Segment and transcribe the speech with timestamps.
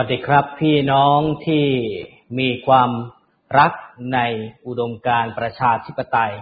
[0.00, 1.66] สวัสดีครับ พี่น้องที่
[2.38, 2.90] มีความ
[3.58, 3.72] รัก
[4.14, 4.18] ใน
[4.66, 6.32] อุดมการประชาธิปไตย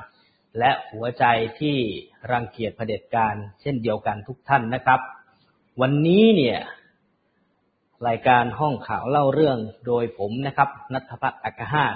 [0.58, 1.24] และหัวใจ
[1.60, 1.76] ที่
[2.32, 5.00] รังเกียจเผด็จการเช่นเดียวกันทุกท่านนะครับ
[5.80, 6.58] วันนี้เนี่ย
[8.08, 11.86] รายการห้องข่าวเล่าเรื่องโดยผมนะครับนัทพัฒน์อักหา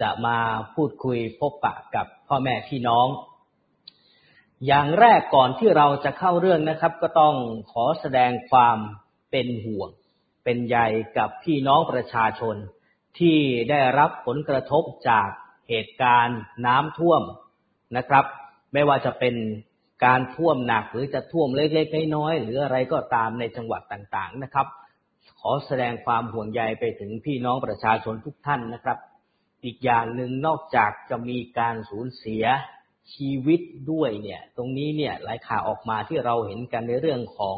[0.00, 0.38] จะมา
[0.74, 3.08] พูดคุยพบปะกับพ่อแม่พี่น้อง
[4.66, 7.34] อย่างแรกก่อนที่เราจะเข้าเรื่องนะครับ ก็ต้อง
[7.72, 8.78] ขอแสดงความ
[9.32, 9.90] เป็นห่วง
[10.48, 10.78] เป็นใย
[11.18, 12.56] กับพี่น้องประชาชน
[13.18, 13.38] ที่
[13.70, 15.28] ได้รับผลกระทบจาก
[15.68, 17.22] เหตุการณ์น้ำท่วม
[17.96, 18.24] นะครับ
[18.72, 19.34] ไม่ว่าจะเป็น
[20.04, 24.66] การท่วมหนักหรือจะท่วมเล็กๆน้อยๆหรืออะไรก็ตามในจังหวัดต่างๆนะครับ
[25.40, 28.98] ขอแสดงความห่วงใยไปถึงพี่น้องประชาชนทุกท่านนะครับ
[29.64, 32.44] อีกอย่างหนึ่งนอกจากจะมีการสูญเสีย
[33.14, 37.56] ชีวิตด้วยเนี่ย ตรงนี้เนี่ยหลายข่าวออกมาที่เราเห็นกันในเรื่องของ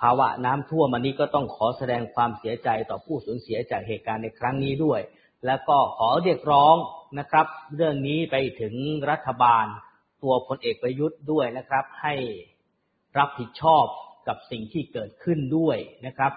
[0.00, 5.00] ภาวะน้ำท่วมอันนี้ก็ต้องขอแสดงความเสียใจต่อผู้สูญเสียจากเหตุการณ์ในครั้งนี้ด้วย
[5.46, 6.76] แล้วก็ขอเรียกร้อง
[7.18, 7.46] นะครับ
[7.76, 8.74] เรื่องนี้ไปถึง
[9.10, 9.66] รัฐบาล
[10.22, 12.14] ตัวพลเอกประยุทธ์ด้วยนะครับ ให้
[13.18, 13.84] รับผิดชอบ
[14.28, 15.76] กับสิ่งที่เกิดขึ้นด้วย
[16.06, 16.32] นะครับ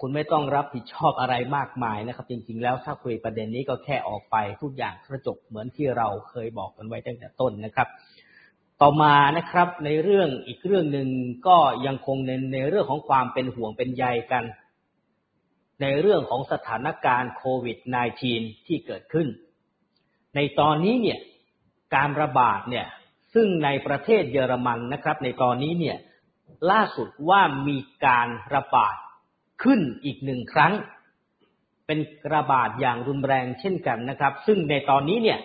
[0.00, 7.88] คุณไม่ต้องรับผิดชอบอะไรมากมายนะครับ จริงๆ แล้วถ้าคุยประเด็นนี้ก็แค่ออกไปทุกอย่างกระจบเหมือนที่เราเคยบอกกันไว้ตั้งแต่ต้นนะครับ
[8.82, 11.08] ต่อมานะครับในเรื่องอีกเรื่องหนึ่ง
[11.46, 14.44] ก็ยังคงในในเรื่องของความเป็นห่วงเป็นใยกัน
[15.82, 17.78] ในเรื่องของสถานการณ์โควิด
[18.22, 19.28] -19 ที่เกิดขึ้น
[20.34, 21.18] ในตอนนี้เนี่ย
[21.94, 22.86] การระบาดเนี่ย
[23.34, 25.96] ซึ่งในประเทศเยอรมันนะครับ ในตอนนี้เนี่ย
[26.70, 28.96] ล่าสุดว่ามีการระบาด
[29.62, 30.72] ขึ้นอีกหนึ่งครั้ง
[31.86, 31.98] เป็น
[32.34, 35.38] ระบาดอย่างรุนแรงเช่นกันนะครับ ซึ่งในตอนนี้เนี่ย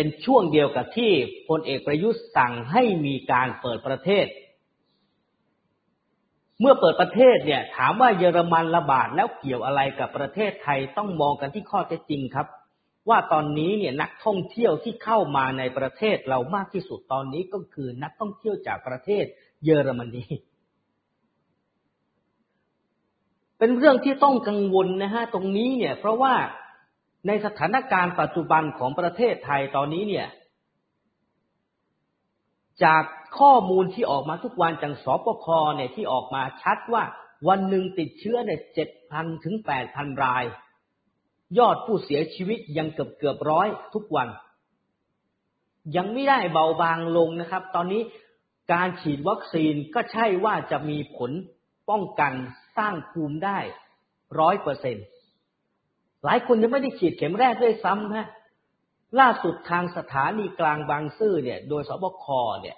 [0.00, 1.12] เป็นช่วงเดียวกับที่
[1.48, 4.26] พลเอกประยุทธ์สั่งให้มีการเปิดประเทศ
[6.60, 12.46] เมื่อเปิดประเทศเนี่ย ถามว่าเยอรมันระบาดแล้วเกี่ยวอะไรกับประเทศไทยต้องมองกันที่ข้อเท็จจริงครับ
[13.08, 19.24] ว่าตอนนี้เนี่ยนักท่องเที่ยวที่เข้ามาในประเทศเรามากที่สุดตอนนี้ก็คือนักท่องเที่ยวจากประเทศ
[19.64, 20.24] เยอรมนี
[23.58, 26.34] เป็นเรื่องที่ต้องกังวลนะฮะตรงนี้เนี่ย เพราะว่า
[27.26, 30.28] ในสถานการณ์ปัจจุบันของประเทศไทยตอนนี้เนี่ย
[32.84, 33.02] จาก
[33.38, 37.04] ข้อมูลที่ออกมาทุกวันจากสปคเนี่ยที่ออกมาชัดว่า
[37.48, 40.44] วันหนึ่งติดเชื้อเนี่ยเจ็ดพันถึงแปดพันราย
[41.58, 44.28] ยอดผู้เสียชีวิตยังเกือบเกือบร้อยทุกวัน
[45.96, 48.02] ยังไม่ได้เบาบางลงนะครับ ตอนนี้
[48.72, 51.30] การฉีดวัคซีนก็ใช่ว่าจะมีผล
[51.90, 52.32] ป้องกัน
[52.76, 53.58] สร้างภูมิได้
[54.40, 55.04] ร้อยเปอร์เซ็นต์
[56.24, 58.28] หลายคนยังไม่ได้ฉีดเข็มแรกด้วยซ้ำฮะ
[59.20, 62.26] ล่าสุดทางสถานีกลางบางซื่อเนี่ย โดยสบค
[62.62, 62.76] เนี่ย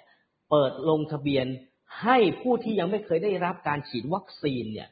[0.49, 1.45] เปิดลงทะเบียน
[2.03, 4.89] ให้ผู้ที่ยังไม่เคยได้รับการฉีดวัคซีนเนี่ย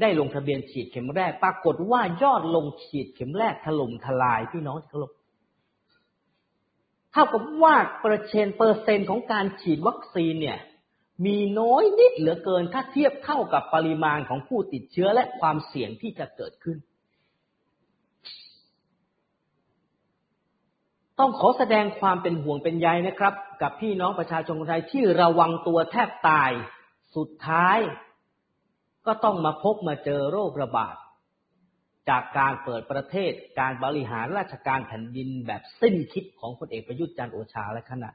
[0.00, 5.12] ได้ลงทะเบียนฉีดเข็มแรก ปรากฏว่ายอดลงฉีดเข็มแรกถล่มทลายพี่น้องที่เคารพ
[7.12, 10.58] เท่ากับว่าเปอร์เซ็นต์เปอร์เซ็นต์ของการฉีดวัคซีนเนี่ย
[11.26, 16.78] มีน้อยนิดเหลือเกินถ้าเทียบเท่ากับปริมาณของผู้ติดเชื้อและความเสี่ยงที่จะเกิดขึ้น
[21.18, 26.50] ต้องขอแสดงความเป็นห่วงเป็นใยนะครับ กับพี่น้องประชาชนคนไทยที่ระวังตัวแทบตาย
[27.16, 27.78] สุดท้าย
[29.06, 30.96] ก็ต้องมาพบมาเจอโรคระบาด
[32.08, 38.10] จากการเปิดประเทศการบริหารราชการแผ่นดินแบบสิ้นคิดของพลเอกประยุทธ์จันโอชาและคณะ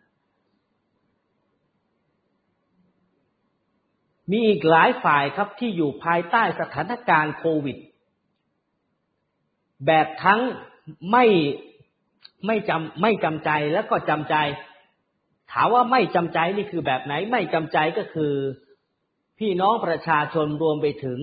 [4.31, 7.77] มีอีกหลายฝ่ายครับที่อยู่ภายใต้สถานการณ์โควิด
[9.85, 10.41] แบบทั้ง
[11.11, 11.25] ไม่
[12.47, 14.36] ไม่จำไม่จำใจแล้วก็จำใจ
[15.51, 18.33] ถามว่าไม่จำใจนี่คือแบบไหน ไม่จำใจก็คือ
[19.39, 21.19] พี่น้องประชาชนรวมไปถึง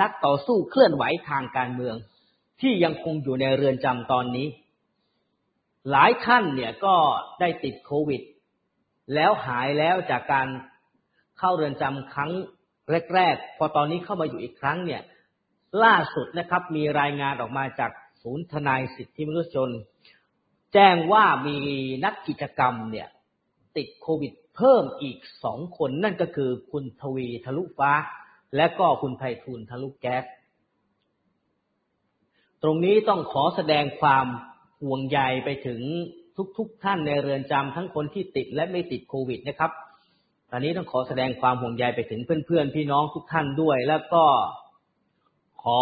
[0.00, 1.96] นักต่อสู้เคลื่อนไหวทางการเมือง
[2.60, 4.46] ที่ยังคงอยู่ในเรือนจำตอนนี้
[5.90, 6.94] หลายท่านเนี่ยก็
[7.40, 8.22] ได้ติดโควิด
[9.14, 10.48] แล้วหายแล้วจากการ
[11.38, 12.32] เข้าเรือนจำครั้ง
[13.14, 15.02] แรกๆ พอตอนนี้เข้ามาอยู่อีกครั้งเนี่ย
[15.84, 17.90] ล่าสุดนะครับมีรายงานออกมาจาก
[18.22, 19.70] ศูนย์ทนายสิทธิมนุษยชน
[20.74, 21.58] แจ้งว่ามี
[22.04, 23.08] นักกิจกรรมเนี่ย
[23.76, 27.92] ติดโควิดเพิ่มอีกสองคนนั่นก็คือคุณทวีทะลุฟ้า
[28.56, 30.24] และก็คุณไพฑูรย์ทะลุแก๊ส
[32.62, 34.26] ตรงนี้ต้องขอแสดงความ
[34.82, 35.80] ห่วงใยไปถึง
[36.58, 39.70] ทุกๆทท่านในเรือนจำทั้งคนที่ติดและไม่ติดโควิดนะครับ
[40.50, 44.24] ตอนนี้ต้องขอแสดงความห่วงใยไปถึงเพื่อนๆพี่น้องทุกท่านด้วย แล้วก็
[45.62, 45.80] ขอ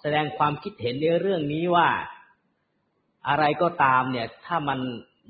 [0.00, 1.88] แสดงความคิดเห็นในเรื่องนี้ว่า
[3.28, 4.80] อะไรก็ตามเนี่ย ถ้ามัน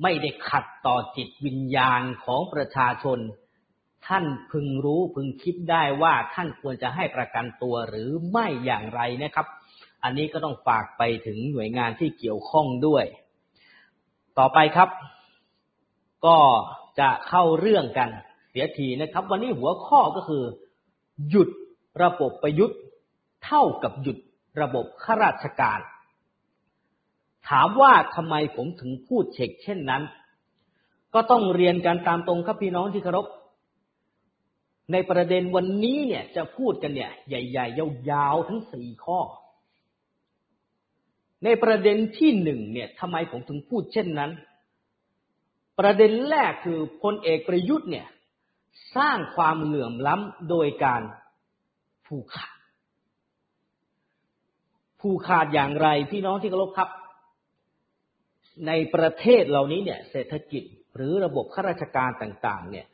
[0.02, 3.19] ไม่ได้ขัดต่อจิตวิญญาณของประชาชน
[4.06, 9.46] ท่านพึงรู้พึงคิดได้ว่าท่านควรจะให้ประกันตัวหรือไม่อย่างไรนะครับ
[10.02, 13.05] อันนี้ก็ต้องฝากไปถึงหน่วยงานที่เกี่ยวข้องด้วย
[14.38, 14.88] ต่อไปครับ
[16.26, 16.38] ก็
[17.00, 18.08] จะเข้าเรื่องกัน
[18.50, 20.44] เสียทีนะครับ วันนี้หัวข้อก็คือ
[21.31, 21.49] หยุด
[22.02, 22.79] ระบบประยุทธ์
[23.44, 24.19] เท่ากับหยุด
[24.61, 25.81] ระบบข้าราชการ
[27.50, 30.02] ถามว่าทำไมผมถึงพูดเช็คเช่นนั้น
[31.14, 33.26] ก็ต้องเรียนกันตามตรงครับพี่น้องที่เคารพ
[34.93, 39.20] ในประเด็นวันนี้เนี่ยจะพูดกันเนี่ย ใหญ่ๆยาวๆทั้งสี่ข้อ
[41.44, 44.31] ในประเด็นที่หนึ่งเนี่ยทำไมผมถึงพูดเช่นนั้น
[45.79, 48.06] ประเด็นแรกคือพลเอกประยุทธ์เนี่ย
[48.97, 51.02] สร้างความเหลื่อมล้ำโดยการ
[52.06, 52.56] ผูกขาด
[55.00, 56.90] ผูกขาดอย่างไรพี่น้องที่เคารพครับ
[58.66, 60.62] ในประเทศเหล่านี้เนี่ยเศรษฐกิจ
[60.96, 62.86] หรือระบบข้าราชการต่างๆ เนี่ย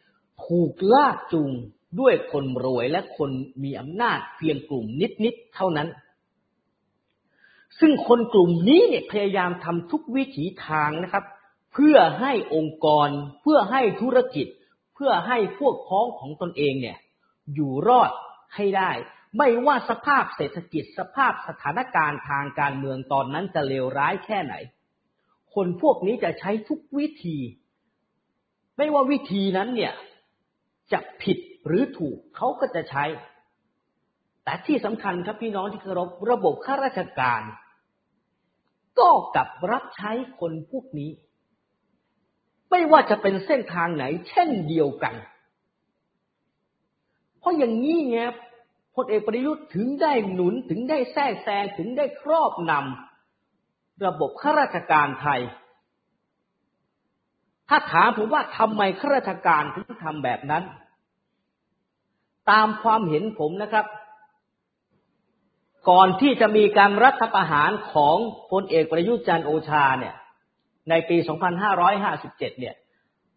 [0.47, 1.53] ถูกลากจูง
[2.01, 3.31] ด้วยคนรวยและคน
[3.65, 4.87] มีอำนาจเพียงกลุ่ม
[5.25, 5.89] นิดๆเท่านั้น
[7.81, 11.25] ซึ่งคนกลุ่มนี้เนี่ยพยายามทำทุกวิถีทางนะครับ
[11.73, 13.09] เพื่อให้องค์กร
[13.43, 14.47] เพื่อให้ธุรกิจ
[14.95, 16.99] เพื่อให้พวกพ้องของตนเองเนี่ย
[17.55, 18.11] อยู่รอด
[18.57, 18.91] ให้ได้
[19.39, 24.55] ไม่ว่าสภาพเศรษฐกิจสภาพสถานการณ์ทางการเมืองตอนนั้นจะเลวร้ายแค่ไหน
[25.55, 27.39] คนพวกนี้จะใช้ทุกวิธี
[28.77, 29.95] ไม่ว่าวิธีนั้นเนี่ย
[30.93, 33.05] จะผิดหรือถูกเขาก็จะใช้
[34.45, 37.43] แต่ที่สำคัญครับพี่น้องที่เคารพระบบข้าราชการ
[38.99, 41.11] ก็กลับรับใช้คนพวกนี้
[42.71, 45.15] ไม่ว่าจะเป็นเส้นทางไหน เช่นเดียวกัน
[47.39, 48.19] เพราะอย่างนี้ไง
[48.95, 53.10] พลเอกประยุทธ์ถึงได้หนุนถึงได้แทรกแซงถึงได้ครอบนำ
[54.07, 55.41] ระบบข้าราชการไทย
[57.69, 60.65] ถ้าถามผมว่าทำไมข้าราชการถึงทำแบบนั้น
[62.51, 63.87] ตามความเห็นผมนะครับ
[65.91, 68.17] ก่อนที่จะมีการรัฐประหารของ
[68.51, 70.15] พลเอกประยุทธ์จันโอชาเนี่ย
[70.91, 71.17] ในปี
[71.69, 72.75] 2557 เนี่ย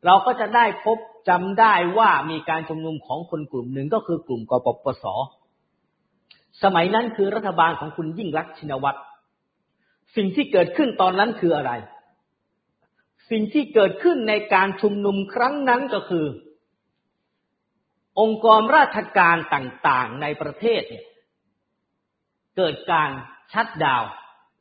[0.05, 0.98] เราก็จะได้พบ
[1.29, 5.05] จำได้ว่ามีการชุมนุมของคนกลุ่มหนึ่งก็คือกลุ่มกปปส
[6.63, 9.00] สมัยนั้นคือรัฐบาลของคุณยิ่งรักชินวัตร
[10.15, 11.72] สิ่งที่เกิดขึ้นตอนนั้นคืออะไร
[13.32, 16.25] สิ่งที่เกิดขึ้นในการชุมนุมครั้งนั้นก็คือ
[18.20, 21.05] องค์กรราชการต่างๆในประเทศเนี่ย
[22.58, 23.10] เกิดการ
[23.53, 24.03] ชัดดาว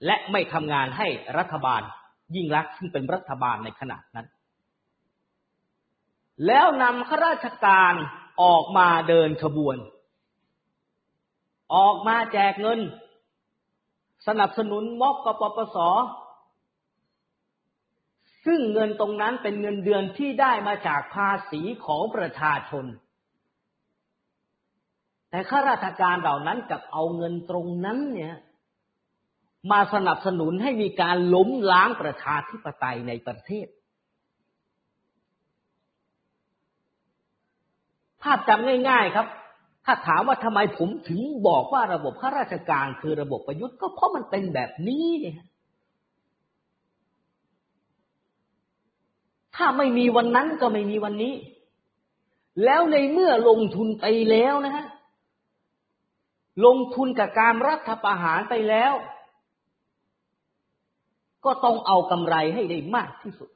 [0.06, 1.82] และไม่ทำงานให้รัฐบาล
[2.34, 4.26] ยิ่งรักซึ่งเป็นรัฐบาลในขณะนั้น
[6.46, 7.94] แล้วนำข้าราชการ
[8.42, 9.76] ออกมาเดินขบวน
[11.74, 12.80] ออกมาแจกเงิน
[14.26, 15.76] สนับสนุนม็อบกปปส
[18.46, 22.84] ซึ่งเงินตรงนั้นเป็นเงินเดือนที่ได้มาจากภาษีของประชาชน
[25.30, 28.34] แต่ข้าราชการเหล่านั้นกับเอาเงินตรงนั้นเนี่ย
[29.70, 33.66] มาสนับสนุนให้มีการล้มล้างประชาธิปไตยในประเทศ
[38.22, 39.26] ภาพจำง่าย ๆครับ
[39.86, 45.38] ถ้าถามว่าทำไมผมถึงบอกว่าระบบข้าราชการคือระบบประยุทธ์ก็เพราะมันเป็นแบบนี้เนี่ย
[49.56, 51.34] ถ้าไม่มีวันนั้นก็ไม่มีวันนี้
[52.64, 54.86] แล้วในเมื่อลงทุนไปแล้วนะฮะ
[56.66, 58.92] ลงทุนกับการรัฐประหารไปแล้ว
[61.44, 63.50] ก็ต้องเอากำไรให้ได้มากที่สุด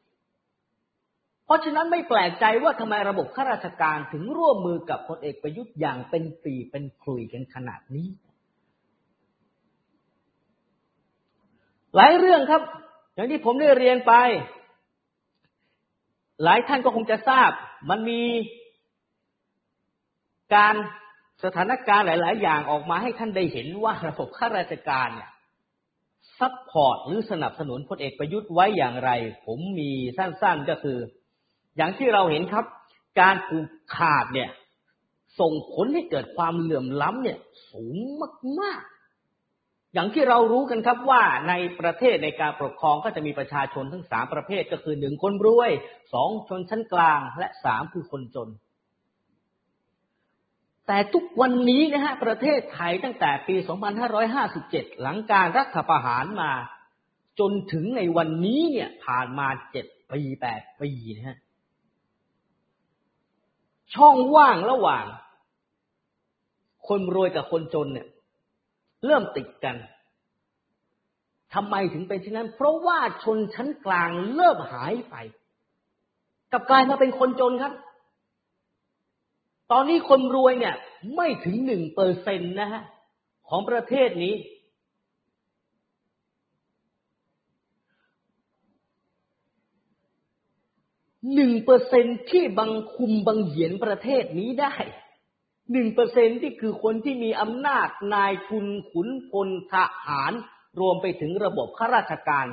[1.46, 8.08] เพราะฉะนั้นไม่แปลกใจว่าทำไมระบบข้าราชการถึงร่วมมือกับพลเอกประยุทธ์อย่างเป็นปีเป็นคลุยกันขนาดนี้
[11.96, 12.62] หลายเรื่องครับ
[13.14, 14.12] อย่างที่ผมได้เรียนไป
[16.44, 17.50] หลายท่านก็คงจะทราบ
[17.90, 18.22] มันมี
[20.54, 20.74] การ
[21.44, 25.30] สถานการณ์หลาย ๆ อย่างออกมาให้ท่านได้เห็นว่าระบบข้าราชการเนี่ย
[26.38, 29.10] support หรือสนับสนุนพลเอกประยุทธ์ไว้อย่างไร
[29.46, 30.98] ผมมีสั้น ๆ ก็คือ
[31.76, 32.64] อย่างที่เราเห็นครับ
[33.21, 34.50] การผูกขาดเนี่ย
[35.40, 37.38] ส่งผลให้เกิดความเหลื่อมล้ำเนี่ย
[37.71, 37.97] สูง
[38.61, 45.71] มากๆ อย่างที่เรารู้กันครับว่าในประเทศในการปกครองก็จะมีประชาชนทั้งสามประเภทก็คือหนึ่งคนรวย
[46.12, 48.49] สองชนชั้นกลางและสามคือคนจน
[50.87, 53.54] แต่ทุกวันนี้นะฮะประเทศไทยตั้งแต่ปี
[54.28, 56.52] 2557 หลังการรัฐประหารมา
[57.38, 61.38] จนถึงในวันนี้เนี่ยผ่านมาเจ็ดปีแปดปีนะฮะ
[63.95, 65.05] ช่องว่างระหว่าง
[66.88, 68.09] คนรวยกับคนจนเนี่ย
[69.05, 69.76] เริ่มติดกัน
[71.55, 75.14] ทำไมถึงเป็นเช่นนั้น เพราะว่าชนชั้นกลางเริ่มหายไป
[76.52, 77.73] กับกลายมาเป็นคนจนครับ
[79.73, 80.75] ตอนนี้คนรวยเนี่ย
[81.16, 82.83] ไม่ถึงหนึ่งเปอร์เซ็นต์นะฮะ
[83.49, 84.35] ของประเทศนี้
[91.35, 94.75] หนึ่งเปอร์เซ็นที่บังคุมบังเหียนประเทศนี้ได้
[95.73, 100.33] หนึ่งเปอร์เซ็นที่คือคนที่มีอำนาจนายทุนขุนพลทหาร
[100.80, 102.47] รวมไปถึงระบบข้าราชการ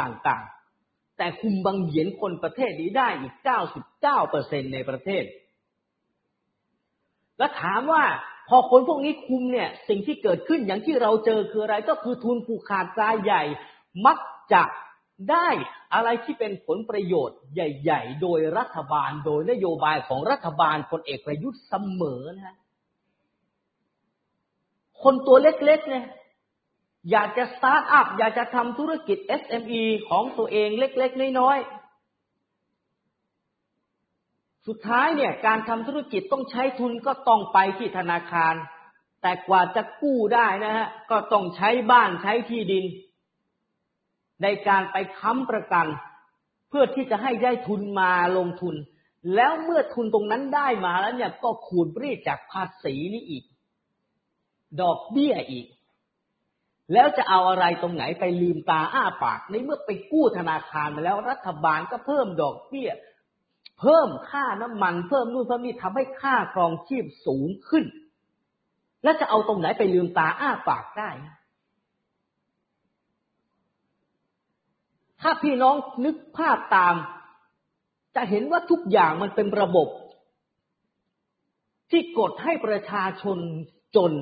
[0.00, 5.24] ต่างๆ แต่คุมบังเหียนคนประเทศนี้ได้อีกเก้าสิบเก้าเปอร์เซ็นในประเทศ
[7.38, 8.04] แล้วถามว่า
[8.48, 13.42] พอคนพวกนี้คุมเนี่ย สิ่งที่เกิดขึ้นอย่างที่เราเจอคืออะไรก็คือทุนผูกขาดรายใหญ่
[14.06, 14.18] มัก
[14.52, 14.62] จะ
[15.30, 15.48] ได้
[15.94, 22.56] อะไรที่เป็นผลประโยชน์ใหญ่ ๆ โดยรัฐบาลโดยนโยบายของรัฐบาลพลเอกประยุทธ์เสมอนะ
[25.02, 26.06] คนตัวเล็กๆเนี่ย
[27.10, 31.68] อยากจะสตาร์ทอัพ อยากจะทำธุรกิจ SME ของตัวเองเล็ก ๆ น้อยๆ
[34.66, 38.54] สุดท้ายเนี่ยการทำธุรกิจต้องใช้ทุนก็ต้องไปที่ธนาคาร
[39.22, 42.84] แต่กว่าจะกู้ได้นะฮะก็ต้องใช้บ้านใช้ที่ดิน
[44.42, 45.86] ในการไปค้ำประกัน
[46.68, 48.74] เพื่อที่จะให้ได้ทุนมาลงทุน
[49.34, 53.44] แล้วเมื่อทุนตรงนั้นได้มาแล้วเนี่ยก็ขูดรีดจากภาษีนี้อีก
[54.80, 55.66] ดอกเบี้ยอีก
[56.92, 62.90] แล้วจะเอาอะไรตรงไหนไปลืมตาอ้าปากในเมื่อไปกู้ธนาคารมาแล้วรัฐบาลก็เพิ่มดอกเบี้ย
[63.80, 67.84] เพิ่มค่าน้ำมัน เพิ่มนู่นเพิ่มนี่ทำให้ค่าครองชีพสูงขึ้น
[69.02, 71.10] แล้วจะเอาตรงไหนไปลืมตาอ้าปากได้
[75.26, 76.94] ถ้าพี่น้องนึกภาพตาม
[78.14, 79.88] จะเห็นว่าทุกอย่างมันเป็นระบบ
[81.90, 83.38] ที่กดให้ประชาชน
[83.96, 84.12] จน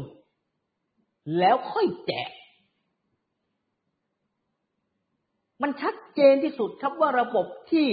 [1.39, 2.31] แล้วค่อยแจก
[5.63, 7.87] มันชัดเจนที่สุดครับว่าระบบที่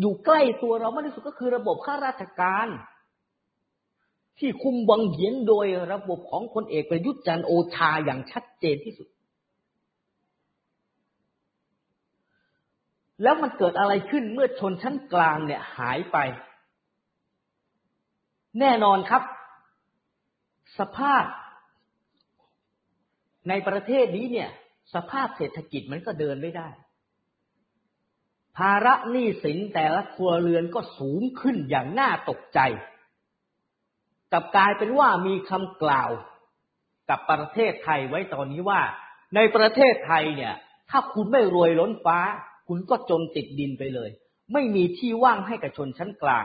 [0.00, 2.68] อยู่ใกล้ตัวเรามากที่สุดก็คือระบบข้าราชการ
[4.38, 9.08] ที่คุมวังเหียนโดยระบบของพลเอกประยุทธ์จันโอชาอย่างชัดเจนที่สุด
[13.22, 16.18] แล้วมันเกิดอะไรขึ้นเมื่อชนชั้นกลางเนี่ยหายไป
[18.60, 19.22] แน่นอนครับ
[20.78, 21.24] สภาพ
[23.48, 24.50] ในประเทศนี้เนี่ย
[24.94, 26.68] สภาพเศรษฐกิจมันก็เดินไม่ได้
[28.56, 32.60] ภาระหนี้สินแต่ละครัวเรือนก็สูงขึ้นอย่างน่าตกใจ
[34.32, 36.10] กับกลายเป็นว่ามีคำกล่าว
[37.10, 38.80] กับประเทศไทยไว้ตอนนี้ว่า
[39.34, 40.54] ในประเทศไทยเนี่ย
[40.90, 42.18] ถ้าคุณไม่รวยล้นฟ้า
[42.68, 44.10] คุณก็จนติดดินไปเลย
[44.52, 46.44] ไม่มีที่ว่างให้กับชนชั้นกลาง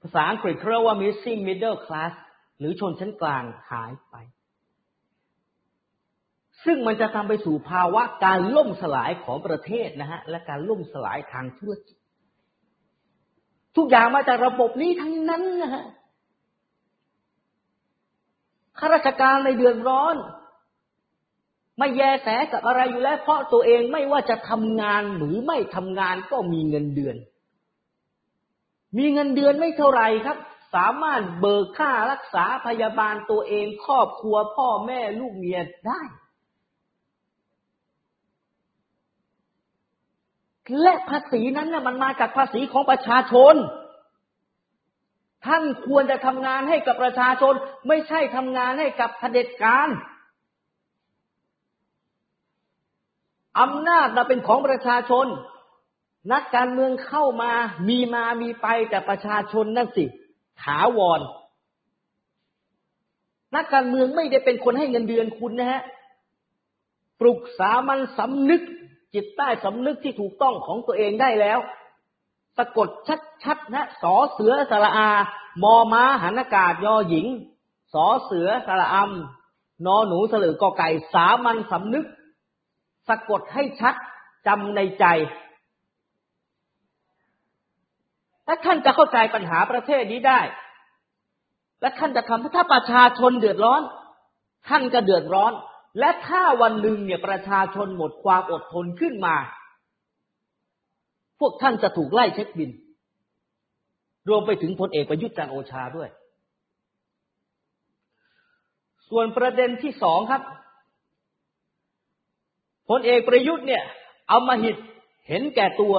[0.00, 2.12] ภาษาอังกฤษเรียกว่า missing middle class
[2.58, 4.14] หรือชนชั้นกลางหายไป
[6.64, 11.96] ซึ่งมันจะทำไปสู่ภาวะการล่มสลายของประเทศนะฮะ และการล่มสลายทางธุรกิจ
[13.76, 15.84] ทุกอย่างมาจากระบบนี้ทั้งนั้นนะฮะ
[18.78, 20.16] ข้าราชการในเดือดร้อน
[21.78, 27.16] ไม่แยแสกับอะไรอยู่แล้ว เพราะตัวเองไม่ว่าจะทำงานหรือไม่ทำงานก็มีเงินเดือน
[28.98, 30.38] มีเงินเดือนไม่เท่าไหร่ครับ
[30.74, 36.02] สามารถเบิกค่ารักษาพยาบาลตัวเองครอบครัวพ่อแม่ลูกเมียได้
[40.82, 43.54] และภาษีนั้นน่ะมันมาจากภาษีของประชาชน
[45.46, 47.54] ท่านควรจะทำงานให้กับประชาชน
[47.88, 49.88] ไม่ใช่ทำงานให้กับเผด็จการ
[53.60, 55.26] อำนาจเราเป็นของประชาชน
[56.32, 57.52] นักการเมืองเข้ามา
[57.88, 60.04] มีมามีไปแต่ประชาชนนั่นสิ
[60.62, 61.20] ถาวร
[63.54, 65.82] นักการเมืองไม่ได้เป็นคนให้เงินเดือนคุณนะฮะ
[67.20, 68.62] ปลุกสามัญสำนึก
[69.14, 71.58] จิตใต้สำนึกที่ถูกต้องของตัวเองได้แล้ว
[72.56, 72.88] สะกด
[73.44, 75.10] ชัดๆนะสอเสือสระอา
[75.62, 77.26] มอม้าหันอากาศยอหญิง
[77.92, 82.06] สอเสือสระอำนอหนูสลือกอไก่สามัญสำนึก
[83.08, 83.94] สะกดให้ชัด
[84.46, 85.06] จำในใจ
[88.46, 90.40] และท่านจะเข้าใจปัญหาประเทศนี้ได้
[91.80, 93.82] และท่านจะทำถ้าประชาชนเดือดร้อน
[94.68, 95.52] ท่านก็เดือดร้อน
[95.98, 99.36] และถ้าวันหนึ่งเนี่ยประชาชนหมดความอดทนขึ้นมา
[101.40, 102.70] พวกท่านจะถูกไล่เช็คบิน
[104.28, 106.08] รวมไปถึงพลเอกประยุทธ์จันโอชาด้วย
[109.08, 110.42] ส่วนประเด็นที่สองครับ
[112.88, 113.82] พลเอกประยุทธ์เนี่ย
[114.28, 114.76] เอามาหิด
[115.28, 115.94] เห็นแก่ตัว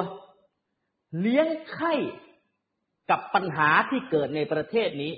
[1.19, 1.93] เลี้ยงไข่
[3.09, 5.13] กับปัญหาที่เกิดในประเทศนี้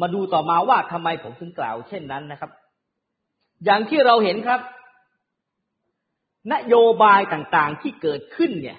[0.00, 2.50] มาดูต่อมาว่าทำไมผมถึงกล่าวเช่นนั้นนะครับ
[3.64, 4.60] อย่างที่เราเห็นครับ
[6.52, 8.78] นโยบายต่างๆที่เกิดขึ้นเนี่ย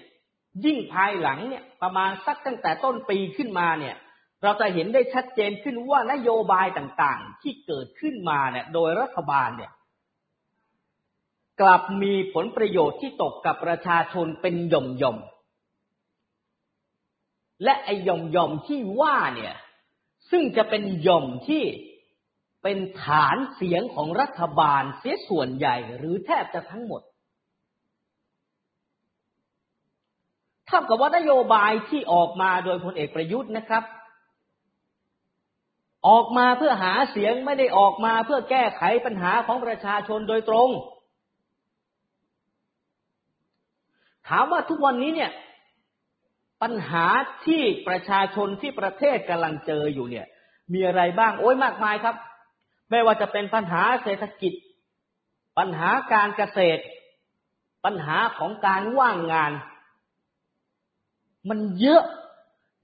[0.65, 3.95] ยิ่งภายหลังเนี่ยประมาณสักตั้งแต่ต้นปีขึ้นมาเนี่ย
[4.43, 9.71] เราจะเห็นได้ชัดเจนขึ้นว่านโยบายต่างๆที่เกิดขึ้นมาเนี่ย โดยรัฐบาลเนี่ย
[11.61, 19.55] กลับมีผลประโยชน์ที่ตกกับประชาชนเป็นหย่อมๆและไอ้หย่อมๆที่ว่าเนี่ย
[20.31, 21.63] ซึ่งจะเป็นหย่อมที่
[22.63, 27.01] เป็นฐานเสียงของรัฐบาลเสียส่วนใหญ่หรือแทบจะทั้งหมด
[30.67, 33.83] เท่ากับว่านโยบายที่ออกมาโดยพลเอกประยุทธ์นะครับ
[36.07, 40.69] ออกมาเพื่อหาเสียงไม่ได้ออกมาเพื่อแก้ไขปัญหาของประชาชนโดยตรง
[44.31, 45.31] ถามว่าทุกวันนี้เนี่ย
[46.61, 47.05] ปัญหา
[47.45, 50.25] ที่ประชาชนที่ประเทศกำลังเจออยู่เนี่ย
[50.73, 52.15] มีอะไรบ้างโอ้ยมากมายครับ
[52.89, 54.53] ไม่ว่าจะเป็นปัญหาเศรษฐกิจ
[55.57, 56.81] ปัญหาการเกษตร
[57.85, 59.51] ปัญหาของการว่างงาน
[61.49, 62.03] มันเยอะ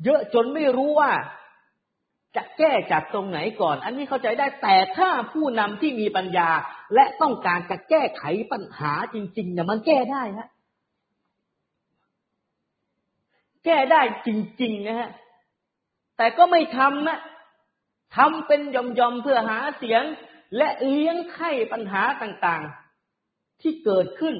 [0.03, 1.11] เยอะจนไม่รู้ว่า
[2.35, 6.49] จะแก้จากตรงไหนก่อน อันนี้เข้าใจได้แต่ถ้าผู้นำที่มีปัญญา
[6.93, 10.49] และต้องการจะแก้ไขปัญหาจริงๆเนี่ยมันแก้ได้ฮะ
[13.67, 14.29] แก้ได้จ
[14.61, 15.09] ริงๆนะฮะ
[16.17, 17.19] แต่ก็ไม่ทำนะ
[18.15, 18.61] ทำเป็น
[18.99, 20.03] ยอมๆเพื่อหาเสียง
[20.57, 24.35] และเลี้ยงไข่ปัญหาต่างๆ ที่เกิดขึ้น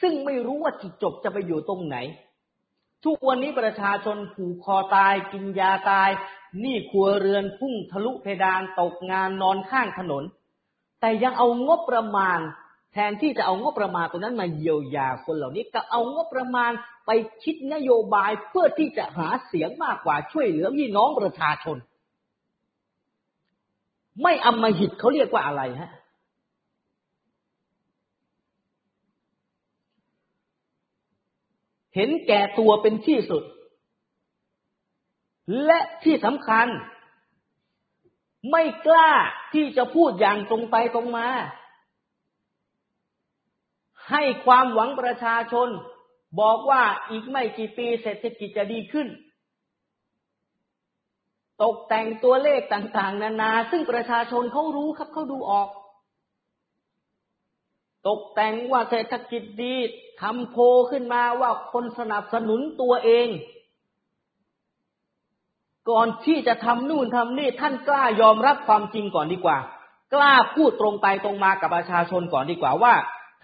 [0.00, 1.96] ซึ่งไม่รู้ว่าจุดจบจะไปอยู่ตรงไหน
[3.04, 6.10] ทุกวันนี้ประชาชนผูกคอตายกินยาตาย
[6.60, 10.24] หนี้ครัวเรือนพุ่งทะลุเพดานตกงานนอนข้างถนน
[11.00, 12.40] แต่ยังเอางบประมาณ
[12.98, 16.72] แทนที่จะเอางบประมาณตรงนั้นมาเยียวยาคนเหล่านี้ก็เอางบประมาณ
[17.06, 17.10] ไป
[17.42, 21.76] คิดนโยบายเพื่อที่จะหาเสียงมากกว่าช่วยเหลือพี่น้องประชาชน
[24.22, 25.90] ไม่อำมหิตเขาเรียกว่าอะไรฮะ
[31.94, 33.42] เห็นแก่ตัวเป็นที่สุด
[35.64, 36.66] และที่สำคัญ
[38.50, 39.10] ไม่กล้า
[39.54, 41.28] ที่จะพูดอย่างตรงไปตรงมา
[44.10, 45.68] ให้ความหวังประชาชน
[46.40, 49.08] บอกว่าอีกไม่กี่ปีเศรษฐกิจจะดีขึ้น
[51.62, 55.68] ตกแต่งตัวเลขต่าง ๆ นานา ซึ่งประชาชนเขารู้ครับเขาดูออก
[58.08, 59.74] ตกแต่งว่าเศรษฐกิจดี
[60.22, 60.56] ทำโพ
[60.90, 63.28] ขึ้นมาว่าคนสนับสนุนตัวเอง
[65.90, 69.58] ก่อนที่จะทำนู่นทำนี่ท่านกล้ายอมรับความจริงก่อนดีกว่า
[70.14, 72.94] กล้าพูดตรงไปตรงมากับประชาชนก่อนดีกว่าว่า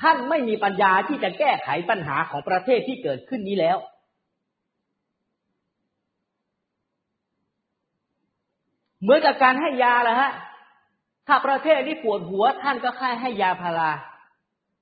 [0.01, 3.79] ท่านไม่มีปัญญาที่จะแก้ไขปัญหาของประเทศที่เกิดขึ้นนี้แล้ว
[9.03, 10.33] เหมือนกับการให้ยาแหละฮะ
[11.27, 13.93] ถ้าประเทศนี้ปวดหัว ท่านก็แค่ให้ยาพารา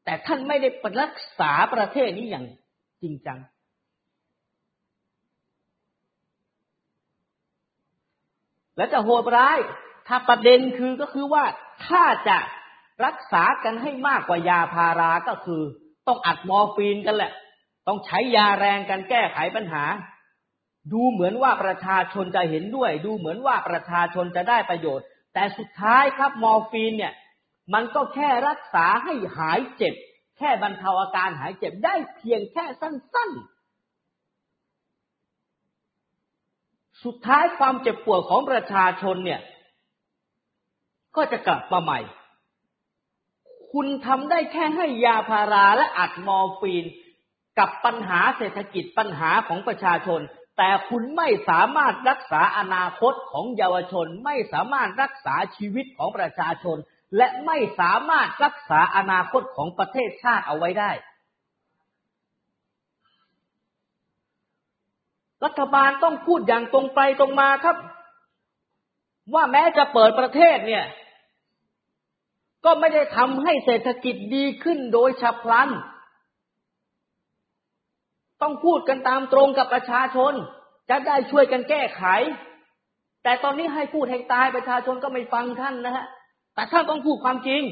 [0.04, 0.68] แต่ท่านไม่ได้
[1.02, 2.44] รักษาประเทศนี้อย่าง
[3.02, 3.38] จริงจัง
[8.76, 9.58] และจะโหดร้าย
[10.08, 11.44] ถ้าประเด็นคือก็คือว่า
[11.86, 12.38] ถ้าจะ
[13.04, 15.62] รักษากันให้มากกว่ายาพาราก็คือ
[16.06, 17.32] ต้องอัดมอร์ฟีนกันแหละ
[17.86, 19.84] ต้องใช้ยาแรงกันแก้ไขปัญหา
[20.92, 27.12] ดูเหมือนว่าประชาชนจะเห็นด้วย ดูเหมือนว่าประชาชนจะได้ประโยชน์ แต่สุดท้ายครับมอร์ฟีนเนี่ย
[27.74, 29.94] มันก็แค่รักษาให้หายเจ็บ
[30.38, 33.60] แค่บรรเทาอาการหายเจ็บได้เพียงแค่สั้น ๆ
[37.04, 39.40] สุดท้ายความเจ็บปวดของประชาชนเนี่ย
[41.16, 41.98] ก็จะกลับมาใหม่
[43.72, 46.84] คุณทำได้แค่ให้ยาพาราและอัดมอร์ฟีน
[47.58, 50.20] กับปัญหาเศรษฐกิจปัญหาของประชาชน
[50.58, 56.76] แต่คุณไม่สามารถรักษาอนาคตของเยาวชน ไม่สามารถรักษาชีวิตของประชาชน
[57.16, 60.90] และไม่สามารถรักษาอนาคตของประเทศชาติเอาไว้ได้
[65.44, 67.76] รัฐบาลต้องพูดอย่างตรงไปตรงมาครับ
[69.34, 70.84] ว่าแม้จะเปิดประเทศเนี่ย
[72.64, 75.68] ก็ไม่ได้ทำให้เศรษฐกิจดีขึ้นโดยฉับพลัน
[78.42, 80.32] ต้องพูดกันตามตรงกับประชาชน
[80.90, 82.04] จะได้ช่วยกันแก้ไข
[83.22, 86.06] แต่ตอนนี้ให้พูดให้ตายประชาชนก็ไม่ฟังท่านนะฮะ
[86.54, 87.62] แต่ท่านต้องพูดความจริง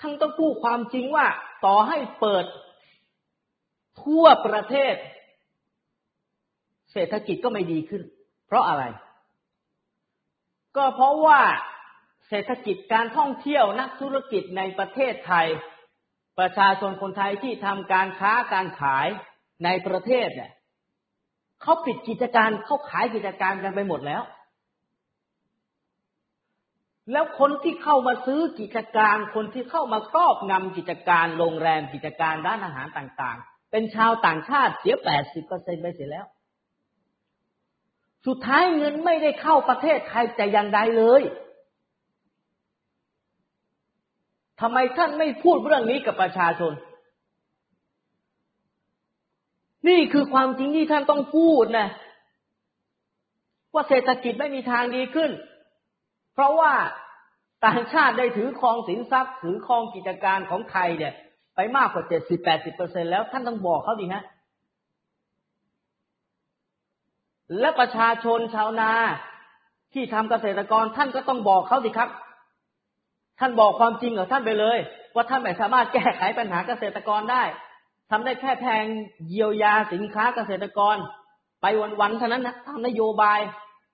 [0.00, 1.26] ท่านต้องพูดความจริงว่า
[1.64, 2.44] ต่อให้เปิด
[4.02, 4.94] ทั่วประเทศ
[6.92, 8.02] เศรษฐกิจก็ไม่ดีขึ้น
[8.46, 8.84] เพราะอะไร
[10.76, 11.40] ก็เพราะว่า
[12.28, 15.46] เศรษฐกิจการท่องเที่ยวนักธุรกิจในประเทศไทย
[16.38, 19.08] ประชาชนคนไทยที่ทำการค้าการขาย
[19.64, 20.52] ในประเทศเนี่ย
[21.62, 24.22] เขาปิดกิจการเขาขายกิจการกันไปหมดแล้ว
[27.12, 36.26] แล้วคนที่เข้ามาซื้อกิจการคนที่เข้ามาครอบงำกิจการโรงแรมกิจการร้านอาหารต่างๆ เป็นชาวต่างชาติเสียแปดสิบเปอร์เซ็นไปเสียแล้ว
[38.26, 41.22] สุดท้ายเงินไม่ได้เข้าประเทศไทยแต่อย่างใดเลย
[44.60, 46.72] ทำไมท่านไม่พูดเรื่องนี้กับประชาชน
[49.88, 51.88] นี่คือความจริงที่ท่านต้องพูดนะ
[53.74, 55.30] ว่าเศรษฐกิจไม่มีทางดีขึ้น
[56.34, 56.72] เพราะว่า
[57.66, 61.14] ต่างชาติได้ถือครองสินทรัพย์ ถือครองกิจการของไทยเนี่ย
[61.54, 64.24] ไปมากกว่าเจ็ดสิบแปดสิบเปอร์เซ็นแล้วท่านต้องบอกเขาดีฮะ
[67.60, 68.90] และประชาชนชาวนา
[69.92, 72.10] ที่ทำเกษตรกรท่านก็ต้องบอกเขาสิครับ
[73.38, 74.78] ท่านบอกความจริงของท่านไปเลย
[75.14, 77.44] ว่าท่านไม่สามารถแก้ไขปัญหาเกษตรกรได้
[78.10, 78.84] ทำได้แค่แพง
[79.28, 80.96] เยียวยาสินค้าเกษตรกร
[81.62, 81.66] ไป
[82.00, 83.40] วันๆเท่านั้นนะทำนโยบาย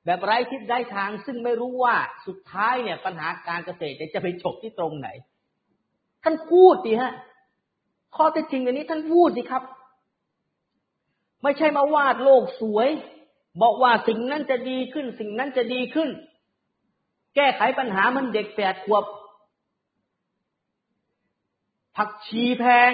[0.05, 1.95] แบบไร้ทิศได้ทาง ซึ่งไม่รู้ว่า
[2.27, 5.09] สุดท้ายเนี่ยปัญหาการเกษตรจะไปฉกที่ตรงไหน
[6.23, 7.13] ท่านพูดดิฮะ
[8.17, 9.63] ข้อเท็จจริงอันนี้ท่านพูดสิครับ
[11.43, 12.89] ไม่ใช่มาวาดโลกสวย
[13.63, 16.11] บอกว่าสิ่งนั้นจะดีขึ้น สิ่งนั้นจะดีขึ้น
[17.37, 19.05] แก้ไขปัญหามันเด็กแปดขวบ
[21.97, 22.93] ผักชีแพง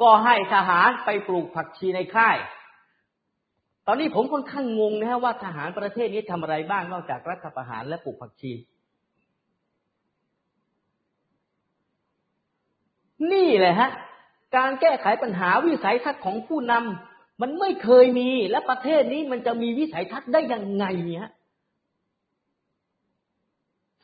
[0.00, 2.36] ก็ให้ทหารไปปลูกผักชีในค่าย
[3.86, 8.52] ตอนนี้ผมค่อนข้างงงนะฮะว่าทหารประเทศนี้ทำอะไรบ้างนอกจากรัฐประหารและปลูกผักชี
[13.32, 13.90] นี่แหละฮะ
[14.56, 21.30] การแก้ไขปัญหาวิสัยทัศน์ของผู้นำมันไม่เคยมีและประเทศนี้มันจะมีวิสัยทัศน์ได้ยังไงเนี่ย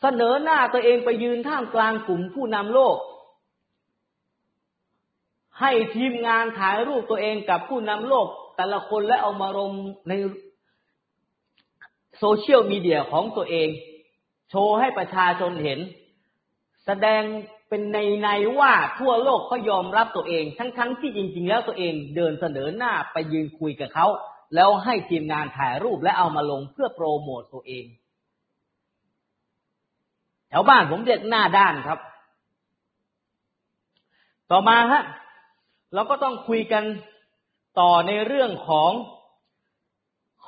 [0.02, 2.96] เสนอหน้าตัวเองไปยืนท่ามกลางกลุ่มผู้นำโลก
[5.60, 9.70] ให้ทีมงานถ่ายรูปตัวเองกับผู้นำโลก แต่ละคนและเอามาลง
[10.08, 10.12] ใน
[12.18, 13.68] โซเชียลมีเดียของตัวเอง
[14.50, 15.80] โชว์ให้ประชาชนเห็น
[16.86, 17.22] แสดง
[17.68, 24.06] เป็นในในว่าทั่วโลกเขายอมรับตัวเอง ทั้งๆทที่จริง ๆ แล้วตัวเองเดินเสนอหน้าไปยืนคุยกับเขา
[24.54, 27.84] แล้วให้ทีมงานถ่ายรูปและเอามาลงเพื่อโปรโมตตัวเอง
[30.52, 31.98] แถวบ้านผมเรียกหน้าด้านครับ
[34.50, 35.02] ต่อมาฮะ
[35.94, 36.84] เราก็ต้องคุยกัน
[37.80, 38.92] ต่อในเรื่องของ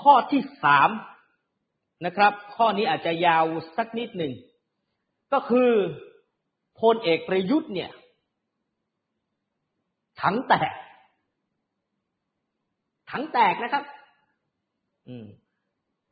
[0.00, 0.90] ข้อที่สาม
[2.06, 3.44] นะครับ ข้อนี้อาจจะยาว
[3.76, 4.32] สักนิดหนึ่ง
[5.32, 5.70] ก็คือ
[6.80, 7.90] พลเอกประยุทธ์เนี่ย
[10.22, 10.72] ถังแตก
[13.10, 13.84] ถังแตกนะครับ
[15.08, 15.26] อืม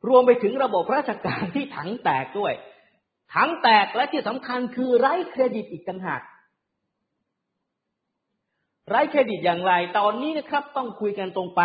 [0.07, 2.53] รวมไปถึงระบบราชการที่ถังแตกด้วย
[3.33, 6.21] ถังแตกและที่สำคัญคือไร้เครดิตอีกต่างหาก
[8.89, 11.61] ไร้เครดิตอย่างไร ตอนนี้นะครับต้องคุยกันตรงไป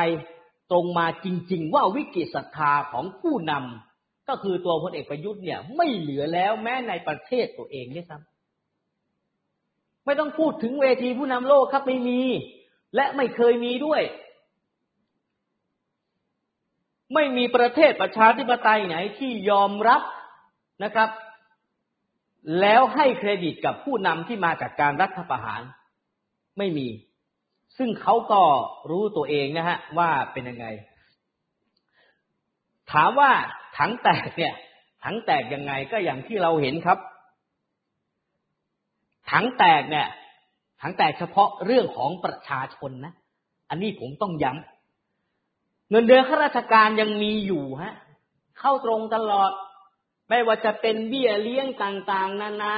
[0.70, 12.20] ตรงมาจริง ๆ ว่าวิกฤตศรัทธาของผู้นำก็คือตัวพลเอกประยุทธ์เนี่ยไม่เหลือแล้วแม้ในประเทศตัวเองด้วยซ้ำไม่ต้องพูดถึงเวทีผู้นำโลกครับไม่มี
[12.94, 14.02] และไม่เคยมีด้วย
[17.14, 20.02] ไม่มีประเทศประชาธิปไตยไหนที่ยอมรับ
[20.84, 21.08] นะครับ
[22.60, 25.62] แล้วให้เครดิตกับผู้นำที่มาจากการรัฐประหาร
[26.58, 26.88] ไม่มี
[27.78, 28.42] ซึ่งเขาก็
[28.90, 30.66] รู้ตัวเองนะฮะว่าเป็นยังไง
[32.92, 33.32] ถามว่า
[33.78, 34.54] ถังแตกเนี่ย
[35.04, 36.98] ถังแตกยังไงก็อย่างที่เราเห็นครับ
[39.30, 40.08] ถังแตกเนี่ย
[40.80, 43.14] ถังแตกเฉพาะเรื่องของประชาชนนะ
[43.70, 47.94] อันนี้ผมต้องย้ำเงินเดือนข้าราชการยังมีอยู่ฮะ
[48.58, 49.50] เข้าตรงตลอด
[50.28, 52.76] ไม่ว่าจะเป็นเบี้ยเลี้ยงต่างๆ นานา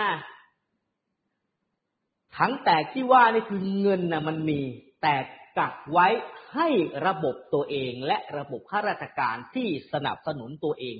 [2.37, 4.61] ทั้งแตกที่ว่านี่คือเงินนะมันมี
[5.03, 5.17] แต่
[5.59, 6.07] กักไว้
[6.55, 6.69] ให้
[7.07, 10.97] ระบบตัวเองและระบบข้าราชการที่สนับสนุนตัวเอง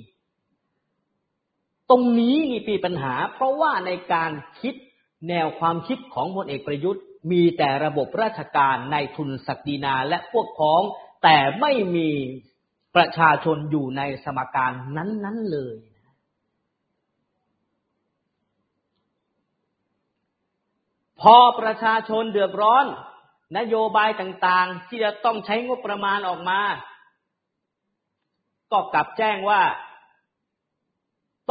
[1.89, 4.75] ตรงนี้มีปีปัญหา เพราะว่าในการคิด
[5.29, 10.81] แนวความคิดของพลเอกประยุทธ์ มีแต่ระบบราชการในทุนศักดินาและพวกพ้อง
[11.23, 12.09] แต่ไม่มี
[12.95, 15.75] ประชาชนอยู่ในสมการนั้น ๆ เลย
[21.21, 22.85] พอประชาชนเดือดร้อน
[23.57, 26.61] นโยบายต่างๆ ที่จะต้องใช้งบประมาณออกมา
[28.71, 29.61] ก็กลับแจ้งว่า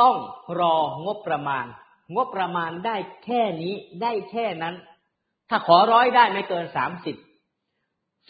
[0.00, 0.16] ต้อง
[0.60, 1.66] รองบประมาณ
[2.14, 4.74] งบประมาณได้แค่นี้ได้แค่นั้น
[5.48, 7.16] ถ้าขอร้อยได้ไม่เกินสามสิบ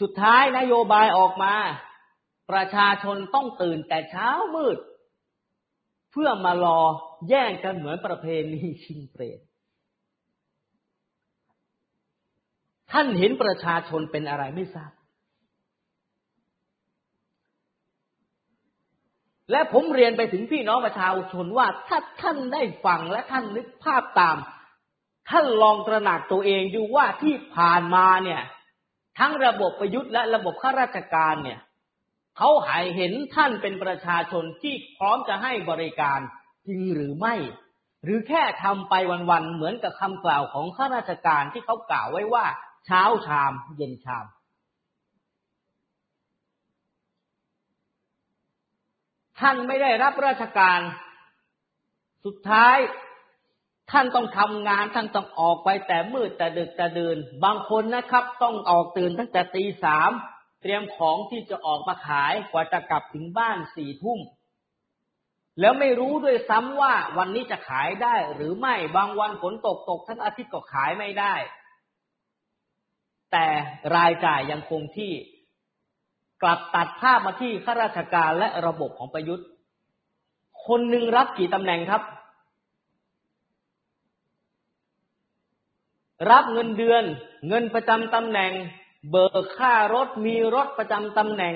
[0.01, 1.53] สุดท้ายนโยบายออกมา
[2.51, 4.77] ประชาชนต้องตื่นแต่เช้ามืด
[6.11, 6.79] เพื่อมารอ
[7.29, 9.39] แย่งกันเหมือนประเพณีชิงเปรต
[12.91, 14.91] ท่านเห็นประชาชนเป็นอะไรไม่ทราบ
[19.51, 24.37] และผมเรียนไปถึงพี่น้องประชาชนว่าถ้าท่านได้ฟังและท่านนึกภาพตาม
[25.29, 28.41] ท่านลองตระหนักตัวเองดูว่าที่ผ่านมาเนี่ย
[29.19, 31.59] ทั้งระบบประยุทธ์และระบบข้าราชการเนี่ย
[32.37, 36.19] เขาหายเห็นท่านเป็นประชาชนที่พร้อมจะให้บริการ
[36.67, 37.35] จริงหรือไม่
[38.03, 38.93] หรือแค่ทำไป
[39.29, 42.45] วันๆเหมือนกับคำกล่าวของข้าราชการที่เขากล่าวไว้ว่า
[42.85, 44.25] เช้าชามเย็นชาม
[49.39, 50.79] ท่านไม่ได้รับราชการ
[52.25, 52.77] สุดท้าย
[53.91, 60.11] ท่านต้องทำงานท่านต้องออกไปแต่มืดแต่ดึกแต่เดินบางคนนะครับ ต้องออกตื่นตั้งแต่ตีสาม
[60.61, 64.19] เตรียมของที่จะออกมาขายกว่าจะกลับถึงบ้านสี่ทุ่ม
[65.59, 71.33] แล้วไม่รู้ด้วยซ้ำว่าวันนี้จะขายได้หรือไม่บางวันฝนตกตกทั้งอาทิตย์ก็ขายไม่ได้
[73.31, 73.45] แต่
[73.95, 75.11] รายจ่ายยังคงที่
[76.41, 79.47] กลับตัดภาพมาที่ข้าราชการและระบบของประยุทธ์
[80.67, 82.03] คนหนึ่งรับกี่ตำแหน่งครับ
[86.31, 87.03] รับเงินเดือน
[87.47, 88.51] เงินประจำตำแหน่ง
[89.09, 91.55] เบิกค่ารถมีรถประจำตำแหน่ง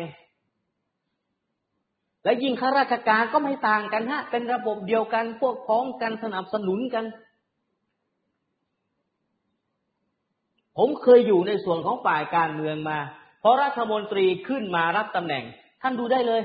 [2.24, 7.06] และยิ่งข้าราชการก็ไม่ต่างกันฮะ เป็นระบบเดียวกันพวกพ้องกันสนับสนุนกัน
[10.78, 13.00] ผมเคยอยู่ในส่วนของฝ่ายการเมืองมา
[13.42, 15.44] พอรัฐมนตรีขึ้นมารับตำแหน่ง
[15.82, 16.42] ท่านดูได้เลย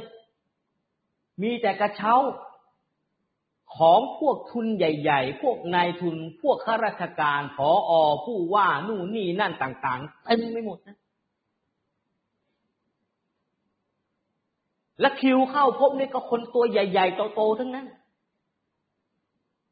[1.43, 2.15] มีแต่กระเช้า
[3.77, 7.93] ของพวกทุนใหญ่ ๆ พวกนายทุน พวกข้าราชการผออ
[8.25, 10.99] ผู้ว่านู่นนี่นั่นต่างๆเต็มไม่หมดนะ
[15.01, 17.87] และคิวเข้าพบนี่ก็คนตัวใหญ่ ๆ โตๆทั้งนั้น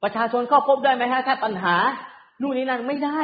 [0.02, 1.76] ประชาชนเข้าพบได้ไหมฮะถ้าปัญหา
[2.40, 3.20] นู่นนี่นั่นไม่ได้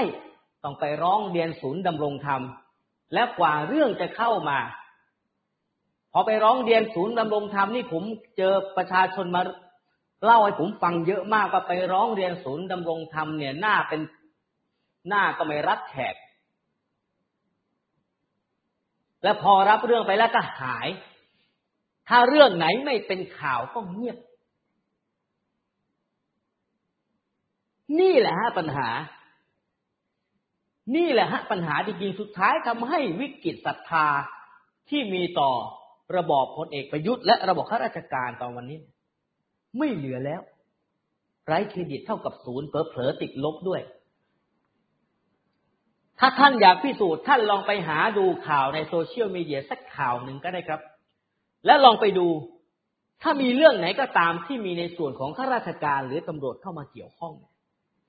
[0.64, 2.42] ต้องไปร้องเรียนศูนย์ดำรงธรรม
[3.14, 4.58] และกว่าเรื่องจะเข้ามา
[6.12, 8.02] พอไปร้องเรียนศูนย์ดำรงธรรมนี่ผม
[8.36, 9.42] เจอประชาชนมา
[10.24, 14.00] เล่าให้ผมฟังเยอะมากว่าไปร้องเรียนศูนย์ดำรงธรรมเนี่ยหน้าเป็น
[15.08, 16.16] หน้าก็ไม่รับแขก
[19.22, 20.88] และพอรับเรื่องไปแล้วก็หาย
[22.08, 24.18] ถ้าเรื่องไหนไม่เป็นข่าวก็เงียบ
[28.00, 28.88] นี่แหละฮะปัญหา
[30.94, 34.06] นี่แหละฮะปัญหาจริงๆสุดท้ายทำให้วิกฤตศรัทธา
[34.90, 35.50] ที่มีต่อ
[36.16, 38.78] ระบอบพลเอกประยุทธ์และระบบข้าราชการตอนวันนี้
[39.78, 40.40] ไม่เหลือแล้ว
[41.46, 43.82] ไร้เครดิตเท่ากับศูนย์เผลอติดลบด้วย
[46.18, 50.80] ถ้าท่านอยากพิสูจน์ท่านลองไปหาดูข่าวในโซเชียลมีเดียสักข่าวหนึ่งก็ได้ครับ
[51.66, 52.26] และลองไปดู
[53.22, 57.32] ถ้ามีเรื่องไหนก็ตามที่มีในส่วนของข้าราชการหรือตำรวจเข้ามาเกี่ยวข้อง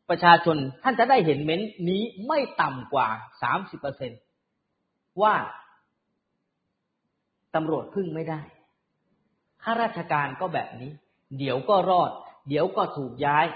[0.10, 3.08] ประชาชนท่านจะได้เห็นเม้นนี้ไม่ต่ำกว่า
[3.42, 4.12] สามสิบเปอร์เซ็น
[5.22, 5.36] ว่า
[7.56, 8.42] ตำรวจพึ่งไม่ได้
[9.64, 10.92] ข้าราชการก็แบบนี้
[11.38, 12.12] เดี๋ยวก็รอด
[12.50, 13.48] เดี๋ยวก็ถูกย้าย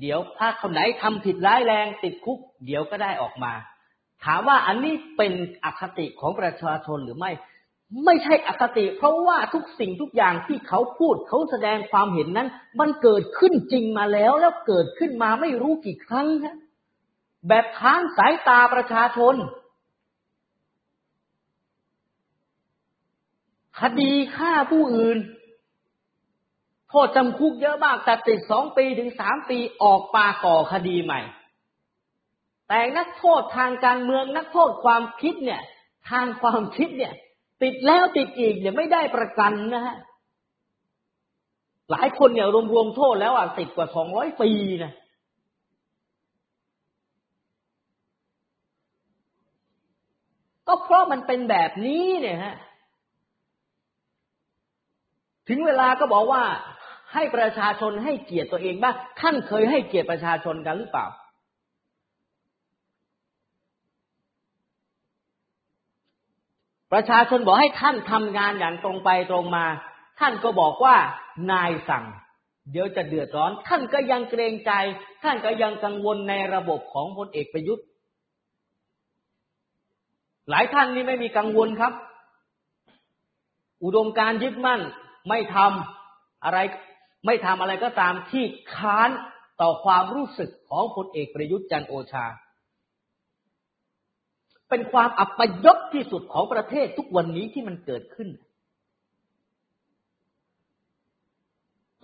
[0.00, 3.52] เดี๋ยวถ้าคนไหนทำผิดร้ายแรงติดคุก เดี๋ยวก็ได้ออกมา
[4.24, 5.32] ถามว่าอันนี้เป็น
[5.64, 7.30] อคติของประชาชนหรือไม่
[8.04, 12.48] ไม่ใช่อคติ เพราะว่าทุกสิ่งทุกอย่างที่เขาพูดเขาแสดงความเห็นนั้น
[12.80, 16.56] มันเกิดขึ้นจริงมาแล้วแล้วเกิดขึ้นมาไม่รู้กี่ครั้งฮะ
[17.48, 19.34] แบบค้านสายตาประชาชน
[23.80, 25.18] คดีฆ่าผู้อื่น
[26.88, 31.20] โทษจำคุกเยอะมาก แต่ติดสองปีถึงสามปีออกปาก่อคดีใหม่
[32.68, 35.62] แต่นักโทษทางการเมืองนักโทษความคิดเนี่ย
[36.10, 37.14] ทางความคิดเนี่ย
[37.62, 39.96] ติดแล้วติดอีกเนี่ยไม่ได้ประกันนะฮะ
[41.90, 44.50] หลายคนเนี่ยรวมๆโทษแล้วอะติดกว่าสองร้อยปี
[44.84, 44.92] นะ
[50.68, 52.54] ก็เพราะมันเป็นแบบนี้เนี่ยฮะ
[55.48, 56.42] ถึงเวลาก็บอกว่า
[57.12, 61.06] ให้ประชาชนให้เกียรติตัวเองบ้างท่านเคยให้เกียรติประชาชนกันหรือเปล่า
[66.92, 69.66] ประชาชนบอกให้ท่านทำงานอย่างตรงไปตรงมา
[70.20, 70.96] ท่านก็บอกว่า
[71.50, 72.04] นายสั่ง
[72.70, 74.72] เดี๋ยวจะเดือดร้อน ท่านก็ยังเกรงใจ
[75.22, 77.86] ท่านก็ยังกังวลในระบบของพลเอกประยุทธ์
[80.50, 81.92] หลายท่านนี่ไม่มีกังวลครับ
[83.84, 84.80] อุดมการยึดมั่น
[85.28, 86.58] ไม่ทำอะไร
[87.26, 89.10] ไม่ทำอะไรก็ตามที่ค้าน
[89.60, 92.26] ต่อความรู้สึกของพลเอกประยุทธ์จันโอชา
[94.72, 98.28] เป็นความอัปยศที่สุดของประเทศทุกวันนี้ที่มันเกิดขึ้น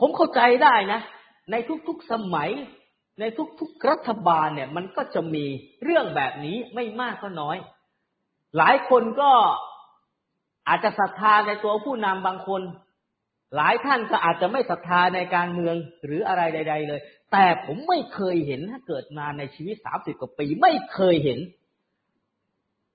[0.00, 1.00] ผมเข้าใจได้นะ
[1.50, 1.54] ใน
[1.88, 2.50] ทุกๆสมัย
[3.20, 3.24] ใน
[3.61, 5.44] ทุกๆรัฐบาลเนี่ย มันก็จะมี
[5.85, 7.57] เรื่องแบบนี้ไม่มากก็น้อย
[8.57, 9.31] หลายคนก็
[10.68, 12.62] อาจจะศรัทธาในตัวผู้นำบางคน
[13.57, 17.00] หลายท่านก็อาจจะไม่ศรัทธาในการเมืองหรืออะไรใด ๆ เลย
[17.33, 21.40] แต่ผมไม่เคยเห็นถ้าเกิดมาในชีวิตสามสิบกว่าปี ไม่เคยเห็น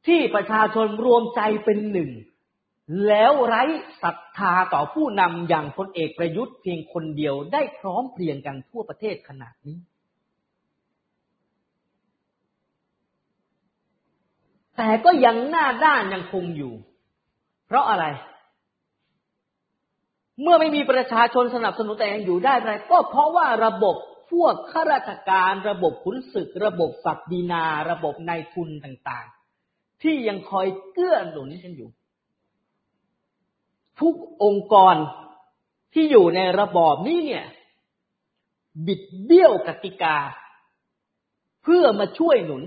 [0.08, 2.12] ที่ประชาชนรวมใจเป็นหนึ่ง
[3.08, 3.63] แล้วไร้
[4.04, 9.78] ศรัทธาต่อผู้นำอย่างพลเอกประยุทธ์เพียงคนเดียวได้พร้อมเพรียงกันทั่วประเทศขนาดนี้
[14.78, 16.74] แต่ก็ยังหน้าด้านยังคงอยู่
[17.68, 18.06] เพราะอะไร
[20.42, 23.96] เมื่อไม่มีประชาชนสนับสนุนแต่ยังอยู่ได้ไรก็เพราะว่าระบบ
[24.32, 29.43] พวกข้าราชการระบบขุนศึก ระบบศักดินา ระบบนายทุนต่างๆ
[30.04, 31.89] ที่ยังคอยเกื้อหนุนกันอยู่
[34.02, 34.96] ทุกองค์กร
[35.94, 37.46] ที่อยู่ในระบอบนี้เนี่ย
[38.88, 40.18] บิดเบี้ยวกติกา
[41.63, 42.63] เพื่อมาช่วยหนุน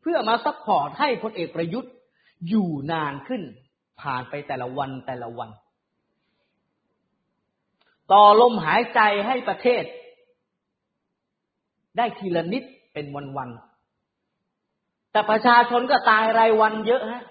[0.00, 1.92] เพื่อมา support ให้พลเอกประยุทธ์
[2.48, 3.42] อยู่นานขึ้น
[4.00, 5.50] ผ่านไปแต่ละวันแต่ละวัน
[8.12, 9.84] ต่อลมหายใจให้ประเทศ
[11.96, 12.62] ได้ทีละนิด
[12.92, 13.69] เป็นวันๆ
[15.12, 17.22] แต่ประชาชนก็ตายรายวันเยอะฮะ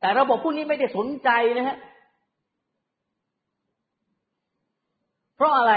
[0.00, 1.78] แต่ระบบพวกนี้ไม่ได้สนใจนะฮะ
[5.36, 5.72] เพราะอะไร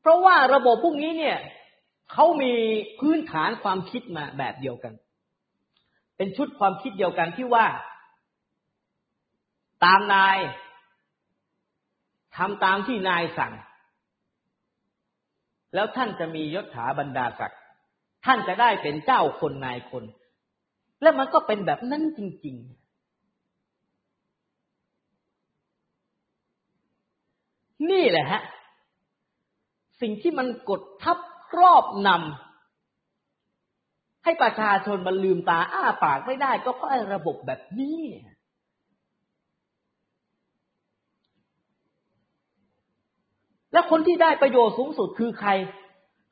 [0.00, 1.38] เพราะว่าระบบพวกนี้เนี่ย
[2.12, 2.52] เขามี
[3.00, 4.92] พื้นฐานความคิดมาแบบเดียวกัน
[6.16, 7.66] เป็นชุดความคิดเดียวกันที่ว่า
[9.84, 10.38] ตามนาย
[12.36, 13.52] ทำตามที่นายสั่ง
[15.74, 17.60] แล้วท่านจะมียศถาบรรดาศักดิ์
[18.24, 20.04] ท่านจะได้เป็นเจ้าคนนายคน
[21.02, 22.84] และมันก็เป็นแบบนั้นจริง ๆ
[27.90, 28.42] นี่แหละฮะ
[30.00, 31.18] สิ่งที่มันกดทับ
[31.50, 38.00] ครอบนำให้ประชาชนมันลืมตาอ้าปากไม่ได้ก็เพราะระบบแบบนี้
[43.74, 45.50] และคนที่ได้ประโยชน์สูงสุดคือใคร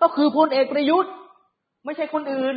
[0.02, 1.12] ก็คือพลเอกประยุทธ์
[1.84, 2.56] ไม่ใช่คนอื่น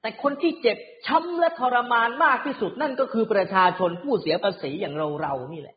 [0.00, 5.76] แต่คนที่เจ็บช้ำและทรมานมากที่สุดนั่นก็คือประชาชนผู้เสียภาษีอย่างเราเรานี่แหละ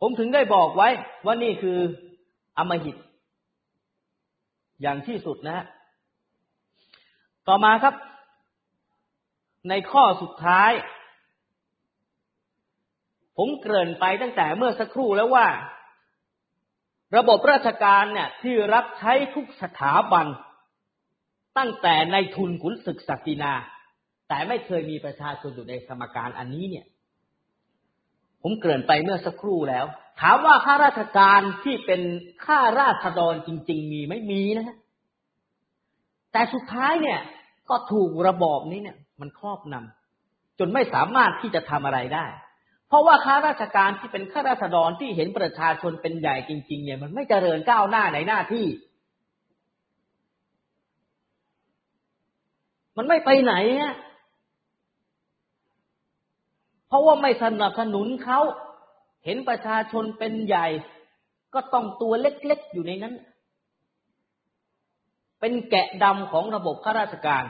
[0.00, 0.88] ผมถึงได้บอกไว้
[1.24, 1.78] ว่านี่คือ
[2.58, 2.96] อมหิต
[4.82, 5.64] อย่างที่สุดนะฮะ
[7.48, 7.94] ต่อมาครับ
[9.68, 10.72] ในข้อสุดท้าย
[13.36, 15.48] ผมเกริ่นไปตั้งแต่เมื่อสักครู่แล้วว่า
[17.16, 20.26] ระบบราชการเนี่ยที่รับใช้ทุกสถาบัน
[21.58, 23.52] ตั้งแต่ในทุนขุนศึกศักดินา
[24.28, 26.86] แต่ไม่เคยมีประชาชนอยู่ในสมการอันนี้เนี่ย
[28.42, 29.84] ผมเกริ่นไปเมื่อสักครู่แล้ว
[30.20, 32.02] ถามว่าข้าราชการที่เป็น
[32.44, 34.76] ข้าราษฎรจริง ๆ มีไม่มีนะฮะ
[36.32, 37.20] แต่สุดท้ายเนี่ย
[37.68, 42.26] ก็ถูกระบอบนี้เนี่ย มันครอบนำจนไม่สามารถที่จะทำอะไรได้
[42.88, 48.66] เพราะว่าข้าราชการที่เป็นข้าราษฎรที่เห็นประชาชนเป็นใหญ่จริง ๆ เนี่ยมันไม่เจริญก้าวหน้าในหน้าที่
[52.96, 53.94] มันไม่ไปไหนฮะ
[56.88, 58.40] เพราะว่าไม่สนับสนุนเขา
[59.24, 60.66] เห็นประชาชนเป็นใหญ่
[61.54, 63.14] ก็ต้องตัวเล็กๆอยู่ในนั้น
[65.40, 67.44] เป็นแกะดำของระบบข้าราชการ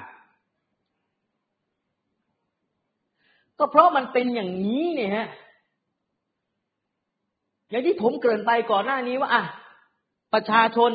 [3.58, 5.28] ก็เพราะมันเป็นอย่างนี้เนี่ยฮะ
[7.70, 9.44] อย่างที่ผมเกริ่นไปก่อนหน้านี้ว่าอะ
[10.34, 10.90] ประชาชน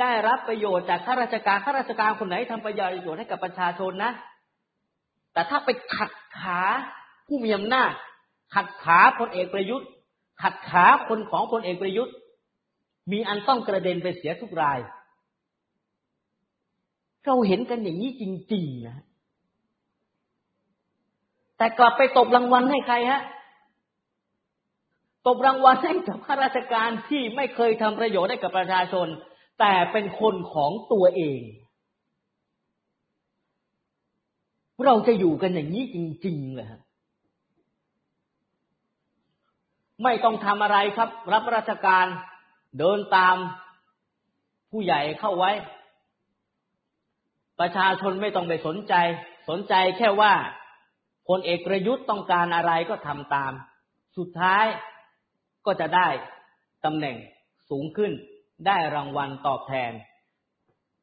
[0.00, 4.12] ได้รับประโยชน์จากข้าราชการข้าราชการคนไหนทำประโยชน์ให้กับประชาชนนะ
[5.32, 6.60] แต่ถ้าไปขัดขา
[7.26, 7.92] ผู้มีอำนาจ
[8.54, 9.88] ขัดขาพลเอกประยุทธ์
[10.42, 12.14] ขัดขาคนของพลเอกประยุทธ์
[13.12, 14.78] มีอันต้องกระเด็นไปเสียทุกราย
[17.24, 18.96] เราเห็นกันอย่างนี้จริงๆนะ
[21.58, 23.22] แต่กลับไปตบรางวัลให้ใครฮะ
[25.26, 29.06] ตบรางวัลให้กับข้าราชการที่ไม่เคยทำประโยชน์ให้กับประชาชน
[29.60, 31.40] แต่เป็นคนของตัวเอง
[34.86, 36.80] เราจะอยู่กันอย่างนี้จริงๆเลยฮะ
[40.04, 42.06] ไม่ต้องทำอะไรครับ รับราชการ
[42.78, 43.36] เดินตาม
[44.70, 45.52] ผู้ใหญ่เข้าไว้
[47.60, 48.94] ประชาชนไม่ต้องไปสนใจ
[49.48, 50.32] สนใจแค่ว่า
[51.28, 53.52] พลเอกประยุทธ์ต้องการอะไรก็ทำตาม
[54.16, 54.66] สุดท้าย
[55.66, 56.08] ก็จะได้
[56.84, 57.16] ตำแหน่ง
[57.70, 58.12] สูงขึ้น
[58.66, 59.92] ได้รางวัลตอบแทน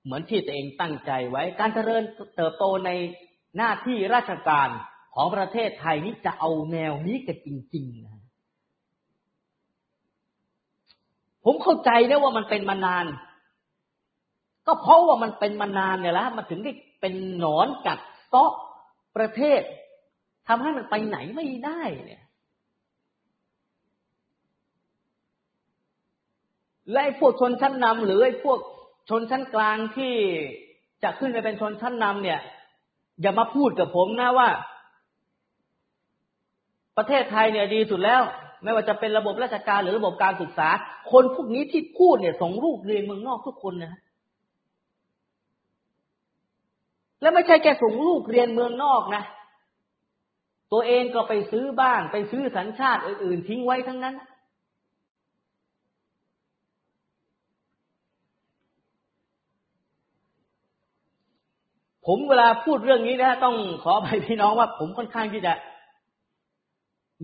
[0.03, 2.03] เหมือนที่ตัวเองตั้งใจไว้ การเจริญ
[2.36, 2.89] เติบโตใน
[3.57, 4.69] หน้าที่ราชการ
[5.15, 8.21] ของประเทศไทยนี้จะเอาแนวนี้กันจริง ๆ นะ
[11.45, 13.05] ผมเข้าใจนะว่ามันเป็นมานาน
[14.67, 18.51] ก็เพราะว่ามันเป็นมานานเนี่ยแล้วมันถึงได้เป็นหนอนกัดเซาะ
[19.15, 19.61] ประเทศ
[20.47, 22.23] ทำให้มันไปไหนไม่ได้เนี่ย
[26.91, 28.59] และไอ้พวกชนชั้นนำหรือไอ้พวก
[29.09, 30.13] ชนชั้นกลางที่
[31.03, 32.39] จะขึ้นไปเป็นชนชั้นนำเนี่ย
[33.21, 34.49] อย่ามาพูดกับผมนะว่า
[36.97, 38.21] ประเทศไทยเนี่ยดีสุดแล้ว
[38.63, 40.69] ไม่ว่าจะเป็นระบบราชการหรือระบบการศึกษา
[41.11, 43.93] คนพวกนี้ที่พูดเนี่ยส่งลูกเรียนเมืองนอกทุกคนนะ
[47.21, 49.23] แล้วไม่ใช่แค่ส่งลูกเรียนเมืองนอกนะ
[50.72, 54.16] ตัวเองก็ไปซื้อบ้านไปซื้อสัญชาติอื่น ๆ ทิ้งไว้ทั้งนั้น
[62.05, 65.53] ผมเวลาพูดเรื่องนี้นะต้องขออภัยพี่น้องว่า ผมค่อนข้างที่จะ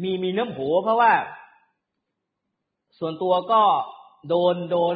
[0.02, 1.12] มีมีน้ำโหเพราะว่า
[3.00, 3.62] ส่วนตัวก็
[4.30, 4.96] โดนโดน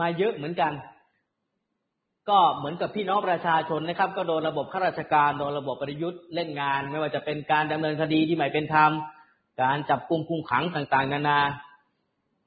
[0.00, 0.72] มาเยอะเหมือนกัน
[2.28, 8.90] ก็เหมือนกับพี่น้องประชาชนนะครับ ก็โดนระบบข้าราชการโดนระบบประยุทธ์เล่นงาน ไม่ว่าจะเป็นการดำเนินคดีที่ไม่เป็นธรรม
[9.62, 11.40] การจับกุมคุมขังต่างๆ นานา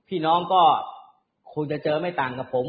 [0.10, 0.62] พี่น้องก็
[1.54, 2.68] คงจะเจอไม่ต่างกับผม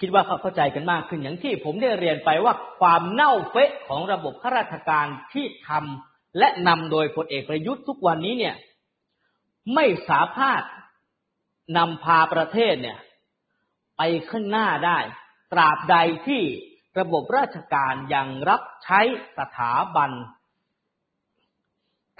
[0.00, 8.56] คิดว่าเขาเข้าใจกันมากขึ้นอย่างที่ผมได้เรียนไปว่าความเน่าเฟะของระบบข้าราชการที่ทำและนำโดยพลเอกประยุทธ์ทุกวันนี้เนี่ย
[9.74, 10.62] ไม่สามารถ
[11.76, 12.98] นำพาประเทศเนี่ย
[14.02, 14.98] ไปข้างหน้าได้
[15.52, 15.96] ตราบใด
[16.26, 16.42] ที่
[16.98, 19.00] ระบบราชการยังรับใช้
[19.38, 20.10] สถาบัน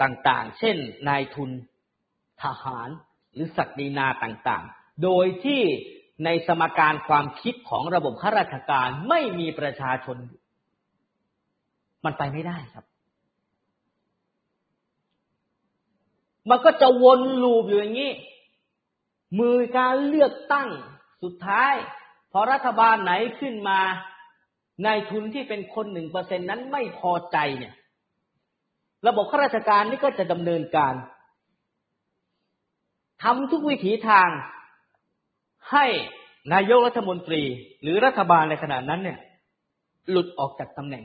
[0.01, 0.77] ต่างๆ เช่น
[1.07, 1.51] นายทุน
[2.43, 2.89] ทหาร
[3.33, 5.61] หรือศักดินาต่างๆ โดยที่
[6.25, 10.17] ในสมการความคิดของระบบข้าราชการไม่มีประชาชน
[12.05, 12.85] มันไปไม่ได้ครับ
[16.49, 18.11] มันก็จะวนลูปอยู่อย่างนี้
[19.39, 20.69] มือการเลือกตั้ง
[21.23, 21.73] สุดท้าย
[22.31, 23.79] พอรัฐบาลไหนขึ้นมา
[24.85, 27.73] นายทุนที่เป็นคนหนึ่งเปอร์เซ็นนั้นไม่พอใจเนี่ย
[29.07, 30.93] ระบบข้าราชการนี่ก็จะดำเนินการ
[33.23, 34.29] ทำทุกวิถีทาง
[35.71, 35.85] ให้
[36.53, 37.41] นายกรัฐมนตรี
[37.81, 39.19] หรือรัฐบาลในขณะนั้นเนี่ย
[40.09, 41.03] หลุดออกจากตำแหน่ง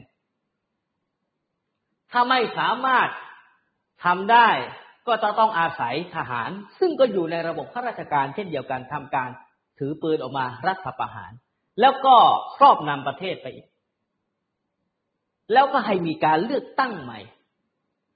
[2.10, 3.08] ถ้าไม่สามารถ
[4.04, 4.48] ทำได้
[5.06, 9.30] ก็จะต้องอาศัยทหาร ซึ่งก็อยู่ในระบบข้าราชการเช่นเดียวกันทำการ
[9.78, 11.32] ถือปืนออกมารัฐประหาร
[11.80, 12.14] แล้วก็
[12.56, 13.66] ครอบนำประเทศไปอีก
[15.52, 17.20] แล้วก็ให้มีการเลือกตั้งใหม่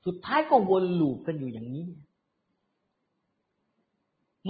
[0.06, 1.86] สุดท้ายก็วนลูปกันอยู่อย่างนี้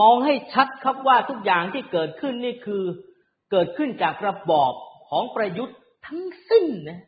[0.01, 2.83] มองให้ชัดครับว่าทุกอย่างที่เกิดขึ้นนี่คือ
[3.51, 4.73] เกิดขึ้นจากระบอบ
[5.09, 7.01] ของประยุทธ์ทั้งสิ้นนะ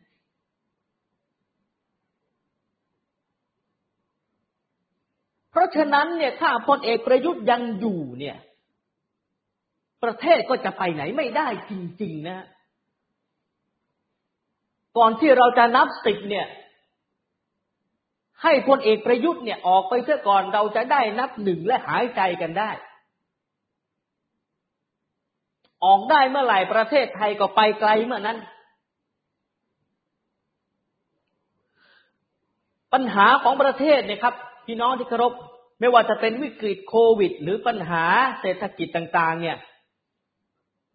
[5.51, 8.37] เพราะฉะนั้นเนี่ยถ้าพลเอกประยุทธ์ยังอยู่เนี่ย
[10.03, 12.45] ประเทศก็จะไปไหนไม่ได้จริง ๆ นะ
[14.97, 16.47] ก่อนที่เราจะนับสิบเนี่ย
[18.43, 22.71] ให้พลเอกประยุทธ์เนี่ยออกไปเสียก่อนเราจะได้นับหนึ่งและหายใจกันได้
[25.83, 28.37] ออกได้เมื่อไหร่ประเทศไทยก็ไปไกลเมื่อนั้น
[32.93, 34.35] ปัญหาของประเทศเนี่ยครับ
[34.65, 35.33] พี่น้องที่เคารพ
[35.79, 38.03] ไม่ว่าจะเป็นวิกฤตโควิด หรือปัญหา
[38.41, 39.57] เศรษฐกิจต่าง ๆ เนี่ย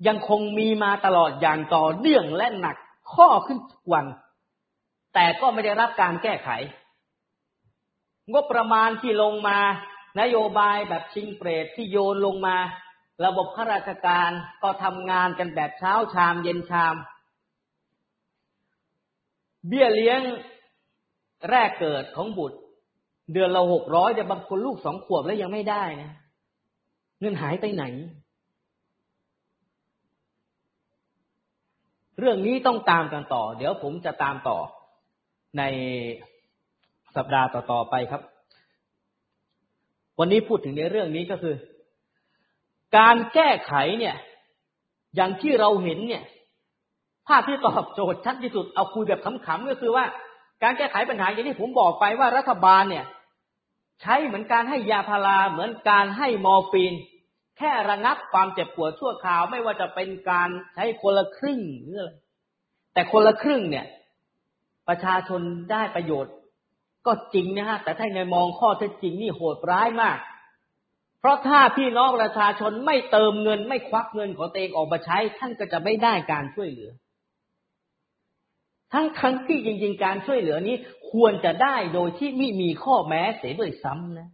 [0.06, 2.76] ยังคงมีมาตลอดอย่างต่อเนื่องและหนัก
[3.14, 4.06] ข้อขึ้นทุกวัน
[5.14, 6.50] แต่ก็ไม่ได้รับการแก้ไข
[8.32, 9.58] งบประมาณที่ลงมา
[10.20, 12.56] นโยบายแบบชิงเปรตที่โยนลงมา
[13.24, 14.30] ระบบข้าราชการ
[14.62, 16.94] ก็ทำงานกันแบบเช้าชามเย็นชาม
[19.68, 20.20] เบี้ยเลี้ยง
[21.50, 22.58] แรกเกิดของบุตร
[23.32, 26.12] เดือนละหกร้อยแต่บางคนลูกสองขวบแล้วยังไม่ได้นะ
[27.20, 27.84] เงินหายไปไหน
[32.18, 34.58] เรื่องนี้ต้องตามกันต่อ เดี๋ยวผมจะตามต่อ
[35.58, 35.62] ใน
[37.16, 38.22] สัปดาห์ต่อๆไปครับ
[40.18, 41.54] วันนี้พูดถึงในเรื่องนี้ก็คือ
[42.96, 44.16] การแก้ไขเนี่ย
[45.16, 46.24] อย่างที่เราเห็นเนี่ย
[47.28, 50.04] ภาพที่ตอบโจทย์ชัดที่สุดเอาคุยแบบขำๆก็คือว่า
[50.62, 53.04] การแก้ไขปัญหาอย่างที่ผมบอกไปว่ารัฐบาลเนี่ย
[54.02, 56.94] ใช้เหมือนการให้ยาพาราเหมือนการให้มอร์ฟีน
[57.58, 62.12] แค่ระงับความเจ็บปวดชั่วคราวไม่ว่าจะเป็นการใช้คนละครึ่งหรืออะไร
[62.94, 63.86] แต่คนละครึ่งเนี่ย
[64.88, 65.40] ประชาชน
[65.72, 66.34] ได้ประโยชน์
[67.06, 70.18] ก็จริงนะฮะแต่ถ้าในมองข้อเท็จจริงนี่โหดร้ายมาก
[71.20, 76.90] เพราะถ้าพี่น้องประชาชนไม่เติมเงิน ไม่ควักเงินของตัวเองออกมาใช้ ท่านก็จะไม่ได้การช่วยเหลือ
[78.92, 80.76] ทั้งครั้งที่จริง ๆ การช่วยเหลือนี้
[81.12, 84.28] ควรจะได้โดยที่ไม่มีข้อแม้เสียด้วยซ้ำนะ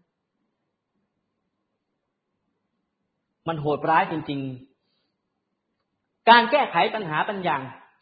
[3.48, 4.40] มันโหดร้ายจริง
[5.54, 7.56] ๆ การแก้ไขปัญหาปัญญา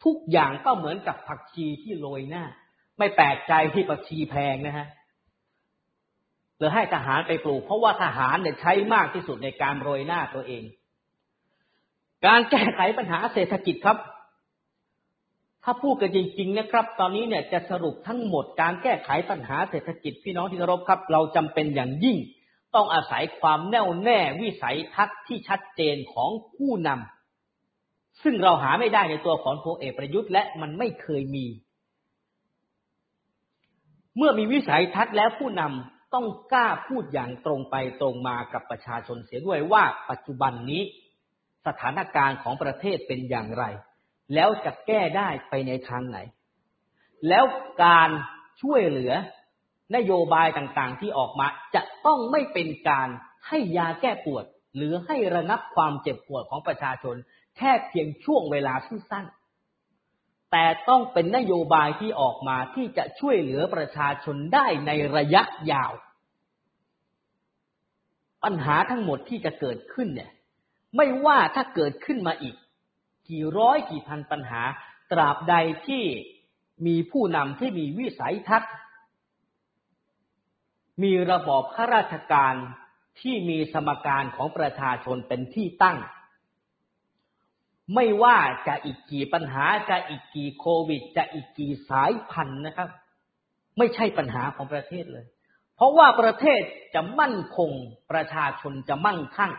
[0.05, 2.43] ทุกอย่างก็เหมือนกับผักชีที่โรยหน้า
[2.99, 4.87] ไม่แปลกใจที่ผักชีแพงนะฮะ
[6.57, 10.63] หรือให้ทหารไปปลูก เพราะว่าทหารเนี่ยใช้มากที่สุดในการโรยหน้าตัวเอง
[12.25, 13.97] การแก้ไขปัญหาเศรษฐกิจครับ
[15.63, 22.17] ถ้าพูดกันจริง ๆ นะครับ ตอนนี้เนี่ยจะสรุปทั้งหมดการแก้ไขปัญหาเศรษฐกิจพี่น้องที่เคารพครับ เราจำเป็นอย่างยิ่ง
[22.75, 31.45] ต้องอาศัยความแน่วแน่วิสัยทัศน์ที่ชัดเจนของผู้นำซึ่งเราหาไม่ได้ในตัวของพลเอกประยุทธ์และมันไม่เคยมี
[34.17, 40.81] เมื่อมีวิสัยทัศน์แล้วผู้นำต้องกล้าพูดอย่างตรงไปตรงมากับประชาชนเสียด้วยว่าปัจจุบันนี้
[41.67, 43.63] สถานการณ์ของประเทศเป็นอย่างไร
[44.33, 46.17] แล้วจะแก้ได้ไปในทางไหน
[47.29, 47.45] แล้ว
[47.83, 48.09] การ
[48.61, 49.13] ช่วยเหลือ
[49.95, 53.09] นโยบายต่างๆที่ออกมาจะต้องไม่เป็นการ
[53.47, 57.15] ให้ยาแก้ปวด หรือให้ระงับความเจ็บปวดของประชาชน
[57.57, 65.91] แค่เพียงช่วงเวลาสั้นๆแต่ต้องเป็นนโยบายที่ออกมาที่จะช่วยเหลือประชาชนได้ในระยะยาว
[68.43, 70.31] ปัญหาทั้งหมดที่จะเกิดขึ้นเนี่ย
[70.95, 72.55] ไม่ว่าถ้าเกิดขึ้นมาอีก
[73.29, 74.61] กี่ร้อยกี่พันปัญหา
[75.11, 75.55] ตราบใด
[75.87, 76.03] ที่
[76.87, 78.73] มีผู้นำที่มีวิสัยทัศน์
[81.01, 82.55] มีระบอบข้าราชการ
[83.19, 85.97] ที่มีสมการของประชาชนเป็นที่ตั้ง
[87.95, 88.37] ไม่ว่า
[88.67, 92.89] จะอีกกี่ปัญหาจะอีกกี่โควิด จะอีกกี่สายพันธุ์นะครับ
[93.77, 95.25] ไม่ใช่ปัญหาของประเทศเลย
[95.75, 96.61] เพราะว่าประเทศ
[96.95, 97.71] จะมั่นคง
[98.11, 99.53] ประชาชนจะมั่งคั่ง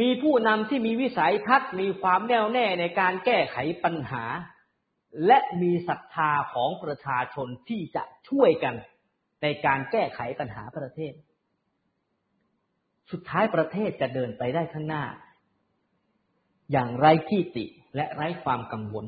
[0.00, 4.24] มีผู้นำที่มีวิสัยทัศน์มีความแน่วแน่ในการแก้ไขปัญหา
[5.26, 8.74] และมีศรัทธาของประชาชนที่จะช่วยกัน
[9.42, 11.12] ในการแก้ไขปัญหาประเทศ
[13.10, 15.04] สุดท้ายประเทศจะเดินไปได้ข้างหน้า
[16.72, 17.64] อย่างไร้ที่ติ
[17.96, 19.06] และไร้ความกังวล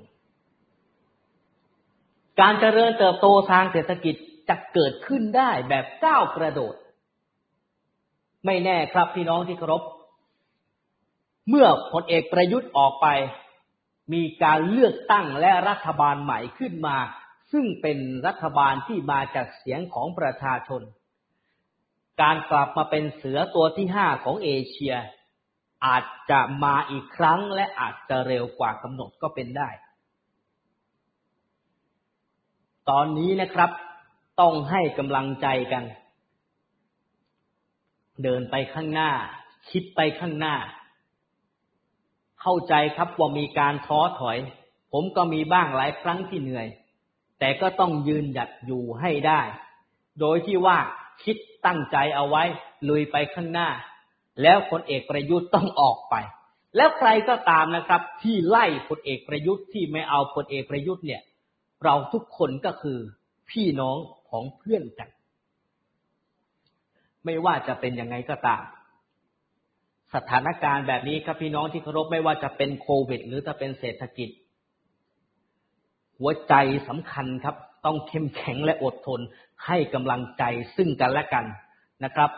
[2.41, 4.14] การเจริญเติบโตทางเศรษฐกิจ
[4.49, 6.74] จะเกิดขึ้นได้แบบก้าวกระโดด
[8.47, 9.82] ไม่แน่ครับพี่น้องที่เคารพ
[11.49, 13.07] เมื่อพลเอกประยุทธ์ออกไป
[14.12, 16.97] มีการเลือกตั้งและรัฐบาลใหม่ขึ้นมา
[17.57, 20.83] ซึ่งเป็นรัฐบาลที่มาจากเสียงของประชาชน
[22.23, 24.95] การกลับมาเป็นเสือตัวที่ห้าของเอเชีย
[25.87, 29.69] อาจจะมาอีกครั้งและอาจจะเร็วกว่ากำหนดก็เป็นได้
[32.91, 33.71] ตอนนี้นะครับ
[34.41, 35.85] ต้องให้กำลังใจกัน
[38.23, 39.11] เดินไปข้างหน้า
[39.71, 40.57] คิดไปข้างหน้า
[42.41, 44.39] เข้าใจครับว่ามีการท้อถอย
[44.93, 46.67] ผมก็มีบ้างหลายครั้งที่เหนื่อย
[47.45, 49.41] แต่ก็ต้องยืนหยัดอยู่ให้ได้
[50.21, 50.79] โดยที่ว่า
[51.25, 51.37] คิด
[51.67, 52.43] ตั้งใจเอาไว้
[52.89, 53.69] ลุยไปข้างหน้า
[54.43, 56.15] แล้วพลเอกประยุทธ์ต้องออกไป
[56.77, 61.23] แล้วใครก็ตามนะครับ ที่ไล่พลเอกประยุทธ์ที่ไม่เอาพลเอกประยุทธ์เนี่ย
[61.85, 62.99] เราทุกคนก็คือ
[63.51, 63.97] พี่น้อง
[64.31, 65.09] ของเพื่อนกัน
[67.25, 68.63] ไม่ว่าจะเป็นยังไงก็ตาม
[70.15, 74.31] สถานการณ์แบบนี้ครับพี่น้องที่เคารพไม่ว่าจะเป็นโควิด หรือจะเป็นเศรษฐกิจ
[76.19, 76.55] หัวใจ
[76.89, 79.21] สำคัญครับ ต้องเข้มแข็งและอดทน
[79.67, 80.43] ให้กำลังใจ
[80.77, 81.45] ซึ่งกันและกัน
[82.05, 82.31] นะครับ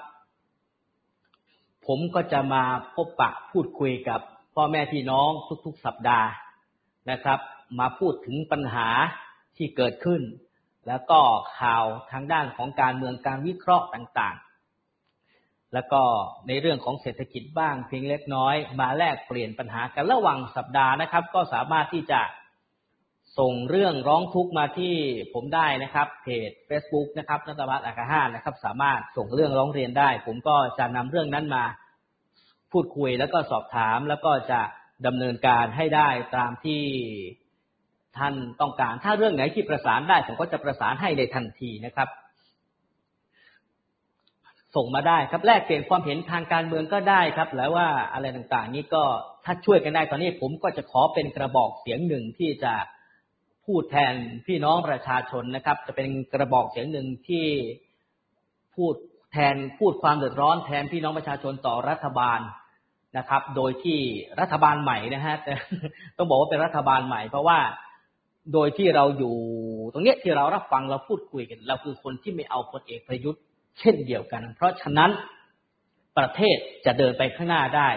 [1.87, 2.63] ผมก็จะมา
[2.95, 4.21] พบปะพูดคุยกับ
[4.55, 5.31] พ่อแม่พี่น้อง
[5.67, 6.29] ทุกๆ สัปดาห์
[7.11, 7.41] นะครับ
[7.79, 8.89] มาพูดถึงปัญหา
[9.57, 10.23] ที่เกิดขึ้น
[10.89, 11.21] แล้วก็
[11.59, 16.03] ข่าวทางด้านของการเมืองการวิเคราะห์ต่างๆ แล้วก็
[16.49, 22.21] ในเรื่องของเศรษฐกิจบ้างเพียงเล็กน้อย มาแลกเปลี่ยนปัญหากันระหว่างสัปดาห์นะครับ ก็สามารถที่จะ
[23.39, 24.95] ส่งเรื่องร้องทุกข์มาที่
[25.35, 31.65] ผมได้นะครับ เพจ Facebook นะครับนัตวัฒน์อาคาห้านะครับ สามารถส่งเรื่องร้องเรียนได้ ผมก็จะนำเรื่องนั้นมา
[32.73, 34.61] พูดคุยแล้วก็สอบถามแล้วก็จะ
[35.07, 36.83] ดำเนินการให้ได้ตามที่
[38.19, 42.09] ท่านต้องการ ถ้าเรื่องไหนที่ประสานได้ ผมก็จะประสานให้ในทันทีนะครับ
[44.77, 49.05] ส่งมาได้ครับแลกเปลี่ยนความเห็นทางการเมืองก็ได้ครับ แล้วว่าอะไรต่างๆ นี้ก็
[49.45, 52.73] ถ้าช่วยกันได้ตอนนี้ผมก็จะขอเป็นกระบอกเสียงหนึ่งที่จะ
[53.67, 54.15] พูดแทน
[54.47, 57.47] พี่น้องประชาชนนะครับ จะเป็นกระบอกเสียงหนึ่งที่
[58.75, 58.95] พูด
[59.33, 62.41] แทนพูดความเดือดร้อนแทนพี่น้องประชาชนต่อรัฐบาล
[63.19, 63.99] นะครับ โดยที่
[64.41, 65.37] รัฐบาลใหม่นะฮะ
[66.17, 67.59] ต้องบอกว่าเป็นรัฐบาลใหม่ เพราะว่า
[68.53, 69.37] โดยที่เราอยู่
[69.93, 73.43] ตรงเนี้ยที่เรารับฟังเราพูดคุยกันเราคือคนที่ไม่เอาพลเอกประยุทธ์
[73.79, 75.11] เช่นเดียวกัน เพราะฉะนั้น
[76.19, 76.57] ประเทศ
[76.87, 77.89] จะเดินไปข้างหน้าได้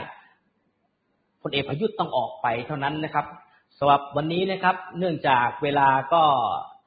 [1.41, 3.26] พลเอกประยุทธ์ต้องออกไปเท่านั้นนะครับ
[3.82, 6.23] สำหรับวันนี้นะครับ เนื่องจากเวลาก็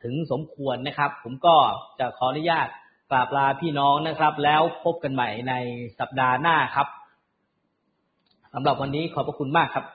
[0.02, 1.56] ถึงสมควรนะครับ ผมก็
[1.98, 2.68] จะขออนุญาต
[3.10, 5.54] กราบลาพี่น้องนะครับ แล้วพบกันใหม่ใน
[5.98, 6.88] สัปดาห์หน้าครับ
[8.54, 9.86] สำหรับวันนี้ขอบพระคุณมากครับ